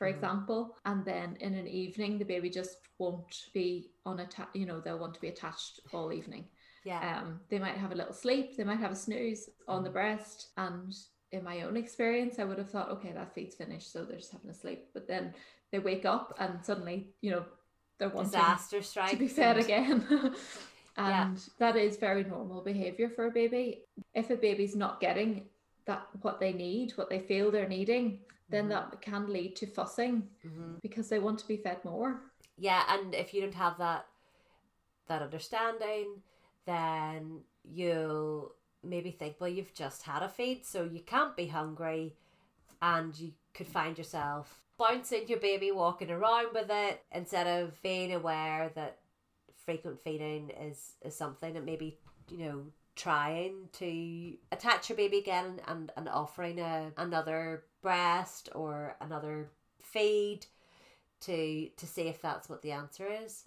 for 0.00 0.06
Mhm. 0.10 0.14
example 0.14 0.74
and 0.86 1.04
then 1.04 1.36
in 1.40 1.52
an 1.54 1.68
evening 1.68 2.18
the 2.18 2.24
baby 2.24 2.48
just 2.48 2.78
won't 2.98 3.50
be 3.52 3.90
unattached 4.06 4.56
you 4.56 4.64
know 4.64 4.80
they'll 4.80 4.98
want 4.98 5.12
to 5.14 5.20
be 5.20 5.28
attached 5.28 5.78
all 5.92 6.10
evening 6.10 6.48
Yeah. 6.84 7.02
um, 7.20 7.40
they 7.50 7.58
might 7.58 7.76
have 7.76 7.92
a 7.92 7.94
little 7.94 8.14
sleep 8.14 8.56
they 8.56 8.64
might 8.64 8.80
have 8.80 8.92
a 8.92 8.96
snooze 9.06 9.50
on 9.68 9.84
the 9.84 9.90
Mhm. 9.90 9.98
breast 9.98 10.38
and 10.56 10.96
in 11.32 11.44
my 11.44 11.62
own 11.64 11.76
experience 11.76 12.38
i 12.38 12.44
would 12.44 12.56
have 12.62 12.70
thought 12.70 12.88
okay 12.94 13.12
that 13.12 13.34
feed's 13.34 13.54
finished 13.56 13.92
so 13.92 14.04
they're 14.04 14.16
just 14.24 14.32
having 14.32 14.50
a 14.50 14.54
sleep 14.54 14.88
but 14.94 15.06
then 15.06 15.34
they 15.70 15.78
wake 15.78 16.06
up 16.06 16.34
and 16.38 16.64
suddenly 16.64 17.12
you 17.20 17.30
know 17.32 17.44
they're 17.98 18.08
wanting 18.08 18.30
Disaster 18.32 18.80
strikes. 18.80 19.10
to 19.10 19.18
be 19.18 19.28
fed 19.28 19.56
and- 19.56 19.64
again. 19.66 19.96
Yeah. 20.96 21.28
and 21.28 21.38
that 21.58 21.76
is 21.76 21.96
very 21.98 22.24
normal 22.24 22.62
behavior 22.62 23.08
for 23.08 23.26
a 23.26 23.30
baby. 23.30 23.84
If 24.12 24.28
a 24.30 24.36
baby's 24.36 24.74
not 24.76 25.00
getting 25.00 25.48
that 25.86 26.02
what 26.22 26.40
they 26.40 26.52
need, 26.52 26.92
what 26.98 27.08
they 27.08 27.20
feel 27.20 27.50
they're 27.50 27.68
needing, 27.68 28.20
then 28.50 28.66
Mhm. 28.66 28.68
that 28.68 29.00
can 29.00 29.32
lead 29.32 29.56
to 29.56 29.66
fussing 29.66 30.28
Mhm. 30.44 30.80
because 30.82 31.08
they 31.08 31.18
want 31.18 31.38
to 31.40 31.46
be 31.48 31.56
fed 31.56 31.84
more. 31.84 32.20
Yeah, 32.56 32.84
and 32.88 33.14
if 33.14 33.32
you 33.32 33.40
don't 33.40 33.54
have 33.54 33.78
that 33.78 34.06
that 35.06 35.22
understanding, 35.22 36.22
then 36.66 37.44
you'll 37.64 38.54
maybe 38.82 39.10
think, 39.10 39.36
well, 39.40 39.48
you've 39.50 39.74
just 39.74 40.02
had 40.02 40.22
a 40.22 40.28
feed, 40.28 40.64
so 40.64 40.84
you 40.84 41.00
can't 41.00 41.36
be 41.36 41.48
hungry, 41.48 42.16
and 42.80 43.18
you 43.18 43.32
could 43.52 43.66
find 43.66 43.98
yourself 43.98 44.62
bouncing 44.78 45.26
your 45.28 45.40
baby, 45.40 45.70
walking 45.72 46.10
around 46.10 46.54
with 46.54 46.70
it, 46.70 47.04
instead 47.12 47.46
of 47.46 47.80
being 47.82 48.12
aware 48.14 48.70
that 48.74 48.98
frequent 49.54 50.00
feeding 50.00 50.50
is 50.50 50.96
is 51.02 51.14
something 51.16 51.52
that 51.54 51.64
maybe 51.64 51.98
you 52.28 52.38
know 52.38 52.72
trying 52.96 53.68
to 53.72 54.36
attach 54.52 54.88
your 54.88 54.96
baby 54.96 55.18
again 55.18 55.60
and, 55.66 55.92
and 55.96 56.08
offering 56.08 56.58
a, 56.58 56.92
another 56.96 57.64
breast 57.82 58.48
or 58.54 58.96
another 59.00 59.50
feed 59.82 60.46
to 61.20 61.68
to 61.76 61.86
see 61.86 62.02
if 62.02 62.20
that's 62.20 62.48
what 62.48 62.62
the 62.62 62.72
answer 62.72 63.06
is 63.06 63.44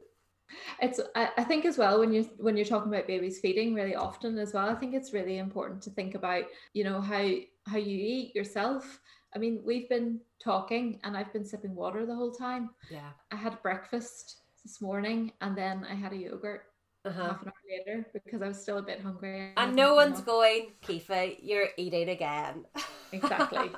It's 0.82 1.00
I, 1.15 1.43
think 1.43 1.65
as 1.65 1.78
well 1.78 2.00
when 2.00 2.13
you 2.13 2.30
when 2.38 2.56
you're 2.56 2.65
talking 2.65 2.93
about 2.93 3.08
babies 3.08 3.39
feeding 3.39 3.74
really 3.74 3.96
often 3.96 4.38
as 4.38 4.54
well, 4.54 4.69
I 4.69 4.76
think 4.76 4.93
it's 4.93 5.13
really 5.13 5.38
important 5.38 5.82
to 5.84 5.89
think 5.89 6.15
about, 6.15 6.43
you 6.74 6.84
know, 6.84 7.02
how 7.02 7.28
how 7.65 7.78
you 7.78 7.98
eat 7.98 8.36
yourself. 8.36 9.00
I 9.36 9.39
mean, 9.39 9.62
we've 9.65 9.89
been 9.89 10.19
talking 10.43 11.00
and 11.04 11.17
I've 11.17 11.34
been 11.34 11.46
sipping 11.46 11.74
water 11.74 12.06
the 12.06 12.15
whole 12.15 12.32
time. 12.32 12.69
yeah 12.91 13.12
I 13.32 13.36
had 13.36 13.62
breakfast 13.63 14.41
this 14.63 14.82
morning 14.82 15.32
and 15.41 15.58
then 15.58 15.86
I 15.89 15.96
had 15.96 16.13
a 16.13 16.17
yogurt 16.17 16.63
uh-huh. 17.06 17.22
half 17.22 17.41
an 17.41 17.48
hour 17.48 17.54
later 17.69 18.08
because 18.13 18.41
I 18.41 18.48
was 18.48 18.62
still 18.62 18.78
a 18.78 18.84
bit 18.84 19.02
hungry. 19.02 19.54
and 19.58 19.76
no 19.76 19.96
one's 19.96 20.22
going 20.22 20.74
Kifa 20.86 21.38
you're 21.41 21.69
eating 21.78 22.10
again 22.10 22.65
exactly. 23.12 23.72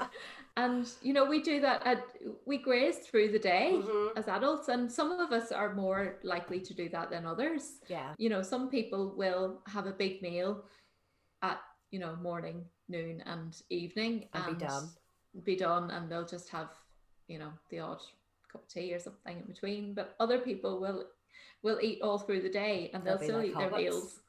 And 0.58 0.90
you 1.02 1.14
know, 1.14 1.26
we 1.26 1.42
do 1.42 1.60
that 1.62 1.86
at 1.86 2.04
we 2.46 2.58
graze 2.58 3.00
through 3.00 3.32
the 3.32 3.40
day 3.40 3.74
Mhm. 3.76 4.18
as 4.18 4.28
adults, 4.28 4.70
and 4.70 4.92
some 4.92 5.12
of 5.12 5.32
us 5.32 5.52
are 5.52 5.74
more 5.74 6.20
likely 6.24 6.60
to 6.62 6.74
do 6.74 6.90
that 6.90 7.10
than 7.10 7.26
others. 7.26 7.80
yeah 7.88 8.14
You 8.18 8.30
know, 8.30 8.42
some 8.42 8.70
people 8.70 9.14
will 9.16 9.62
have 9.68 9.86
a 9.88 9.92
big 9.92 10.22
meal 10.22 10.66
at 11.42 11.60
you 11.92 12.00
know 12.00 12.16
morning, 12.18 12.70
noon, 12.88 13.22
and 13.26 13.62
evening, 13.70 14.30
And 14.34 14.46
be 14.58 14.66
done. 14.66 14.90
Be 15.44 15.56
done, 15.58 15.92
and 15.92 16.10
they'll 16.10 16.26
just 16.38 16.50
have 16.50 16.70
you 17.28 17.38
know 17.40 17.52
the 17.70 17.80
odd 17.80 18.02
cup 18.48 18.62
of 18.64 18.68
tea 18.70 18.94
or 18.94 19.00
something 19.00 19.38
in 19.38 19.46
between. 19.46 19.94
But 19.94 20.16
other 20.20 20.40
people 20.40 20.80
will 20.80 21.10
will 21.64 21.80
eat 21.82 22.02
all 22.02 22.18
through 22.20 22.42
the 22.42 22.50
day, 22.50 22.90
and 22.94 23.04
They'll 23.04 23.18
they'll, 23.18 23.28
still 23.28 23.38
like 23.40 23.50
eat 23.50 23.58
their 23.58 23.72
meals. 23.72 24.22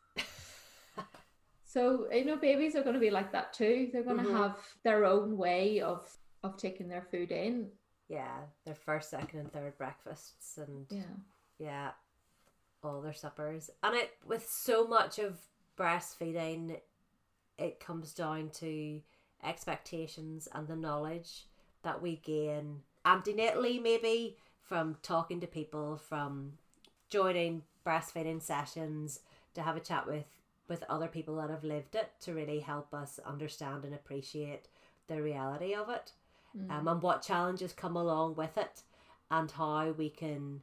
So 1.66 2.07
you 2.12 2.24
know, 2.24 2.37
babies 2.37 2.74
are 2.76 2.83
going 2.83 2.94
to 2.94 3.00
be 3.00 3.11
like 3.11 3.33
that 3.33 3.52
too. 3.52 3.90
They're 3.92 4.02
going 4.05 4.18
to 4.18 4.22
Mhm. 4.31 4.37
have 4.37 4.59
their 4.83 5.05
own 5.05 5.37
way 5.37 5.81
of 5.81 6.16
of 6.42 6.57
taking 6.57 6.88
their 6.88 7.02
food 7.02 7.31
in. 7.33 7.70
yeah 8.09 8.46
their 8.64 8.74
first 8.76 9.11
second 9.11 9.40
and 9.40 9.52
third 9.52 9.76
breakfasts 9.76 10.59
and 10.59 10.87
Yeah. 10.88 11.16
yeah 11.59 11.90
all 12.85 13.00
their 13.00 13.12
suppers 13.12 13.68
and 13.83 13.96
it 13.96 14.16
with 14.24 14.46
so 14.48 14.87
much 14.87 15.18
of 15.18 15.40
breastfeeding 15.76 16.81
it 17.59 17.81
comes 17.81 18.14
down 18.14 18.50
to 18.50 19.02
expectations 19.42 20.46
and 20.52 20.68
the 20.68 20.76
knowledge 20.76 21.46
that 21.83 22.00
we 22.00 22.14
gain 22.18 22.83
antenatally 23.05 23.83
maybe 23.83 24.37
from 24.61 24.96
talking 25.02 25.40
to 25.40 25.48
people 25.48 25.96
from 25.96 26.59
joining 27.09 27.64
breastfeeding 27.85 28.40
sessions 28.40 29.18
to 29.55 29.62
have 29.62 29.76
a 29.76 29.81
chat 29.81 30.07
with 30.07 30.26
with 30.68 30.85
other 30.88 31.09
people 31.09 31.37
that 31.37 31.50
have 31.50 31.64
lived 31.64 31.94
it 31.94 32.11
to 32.20 32.35
really 32.35 32.61
help 32.61 32.92
us 32.94 33.18
understand 33.24 33.85
and 33.85 33.94
appreciate 33.94 34.68
the 35.09 35.22
reality 35.22 35.74
of 35.74 35.88
it 35.88 36.12
Mm. 36.57 36.70
um, 36.70 36.88
and 36.88 37.02
what 37.02 37.20
challenges 37.22 37.72
come 37.74 37.96
along 37.96 38.35
with 38.37 38.57
it 38.57 38.83
and 39.31 39.50
how 39.50 39.90
we 39.90 40.09
can 40.09 40.62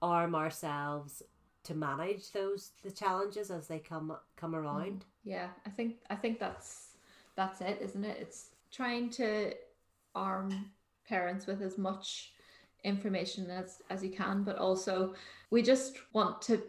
arm 0.00 0.34
ourselves 0.34 1.22
to 1.64 1.74
manage 1.74 2.30
those 2.32 2.70
the 2.82 2.90
challenges 2.90 3.50
as 3.50 3.66
they 3.66 3.78
come 3.78 4.16
come 4.36 4.54
around 4.54 5.04
Yeah, 5.24 5.48
I 5.66 5.70
think 5.70 5.96
I 6.08 6.14
think 6.14 6.38
that's 6.38 6.96
that's 7.34 7.60
it, 7.60 7.78
isn't 7.82 8.04
it? 8.04 8.16
It's 8.20 8.50
trying 8.70 9.10
to 9.10 9.52
arm 10.14 10.70
parents 11.06 11.46
with 11.46 11.60
as 11.60 11.76
much 11.76 12.32
information 12.84 13.50
as 13.50 13.82
as 13.90 14.02
you 14.02 14.10
can, 14.10 14.42
but 14.44 14.56
also 14.56 15.14
we 15.50 15.60
just 15.62 15.98
want 16.12 16.40
to 16.42 16.62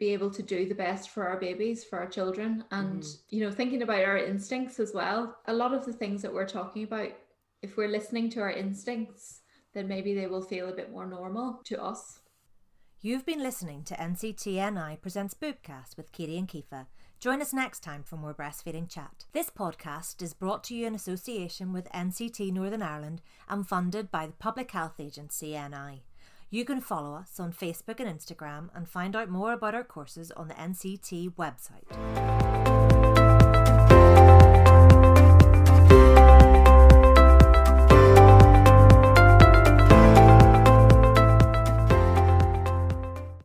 be 0.00 0.08
able 0.14 0.30
to 0.30 0.42
do 0.42 0.66
the 0.66 0.74
best 0.74 1.10
for 1.10 1.28
our 1.28 1.38
babies, 1.38 1.84
for 1.84 1.98
our 2.00 2.08
children, 2.08 2.64
and 2.70 3.02
Mhm. 3.02 3.22
you 3.28 3.40
know, 3.44 3.52
thinking 3.52 3.82
about 3.82 4.02
our 4.02 4.16
instincts 4.16 4.80
as 4.80 4.92
well. 4.94 5.38
A 5.46 5.52
lot 5.52 5.74
of 5.74 5.84
the 5.84 5.92
things 5.92 6.22
that 6.22 6.32
we're 6.32 6.48
talking 6.48 6.82
about, 6.82 7.12
if 7.62 7.76
we're 7.76 7.86
listening 7.86 8.30
to 8.30 8.40
our 8.40 8.50
instincts, 8.50 9.42
then 9.74 9.86
maybe 9.86 10.14
they 10.14 10.26
will 10.26 10.42
feel 10.42 10.68
a 10.68 10.74
bit 10.74 10.90
more 10.90 11.06
normal 11.06 11.60
to 11.64 11.80
us. 11.80 12.20
You've 13.02 13.26
been 13.26 13.42
listening 13.42 13.84
to 13.84 13.94
NCTNI 14.00 14.96
Presents 14.96 15.34
Boobcast 15.34 15.96
with 15.96 16.12
Katie 16.12 16.38
and 16.38 16.48
Kifa. 16.48 16.86
Join 17.18 17.42
us 17.42 17.52
next 17.52 17.80
time 17.80 18.02
for 18.02 18.16
more 18.16 18.34
breastfeeding 18.34 18.88
chat. 18.88 19.26
This 19.32 19.50
podcast 19.50 20.22
is 20.22 20.32
brought 20.32 20.64
to 20.64 20.74
you 20.74 20.86
in 20.86 20.94
association 20.94 21.74
with 21.74 21.92
NCT 21.92 22.50
Northern 22.50 22.82
Ireland 22.82 23.20
and 23.48 23.68
funded 23.68 24.10
by 24.10 24.26
the 24.26 24.32
Public 24.32 24.70
Health 24.70 24.98
Agency 24.98 25.54
NI. 25.54 26.04
You 26.52 26.64
can 26.64 26.80
follow 26.80 27.14
us 27.14 27.38
on 27.38 27.52
Facebook 27.52 28.00
and 28.00 28.08
Instagram 28.08 28.70
and 28.74 28.88
find 28.88 29.14
out 29.14 29.28
more 29.28 29.52
about 29.52 29.72
our 29.72 29.84
courses 29.84 30.32
on 30.32 30.48
the 30.48 30.54
NCT 30.54 31.34
website. 31.34 32.39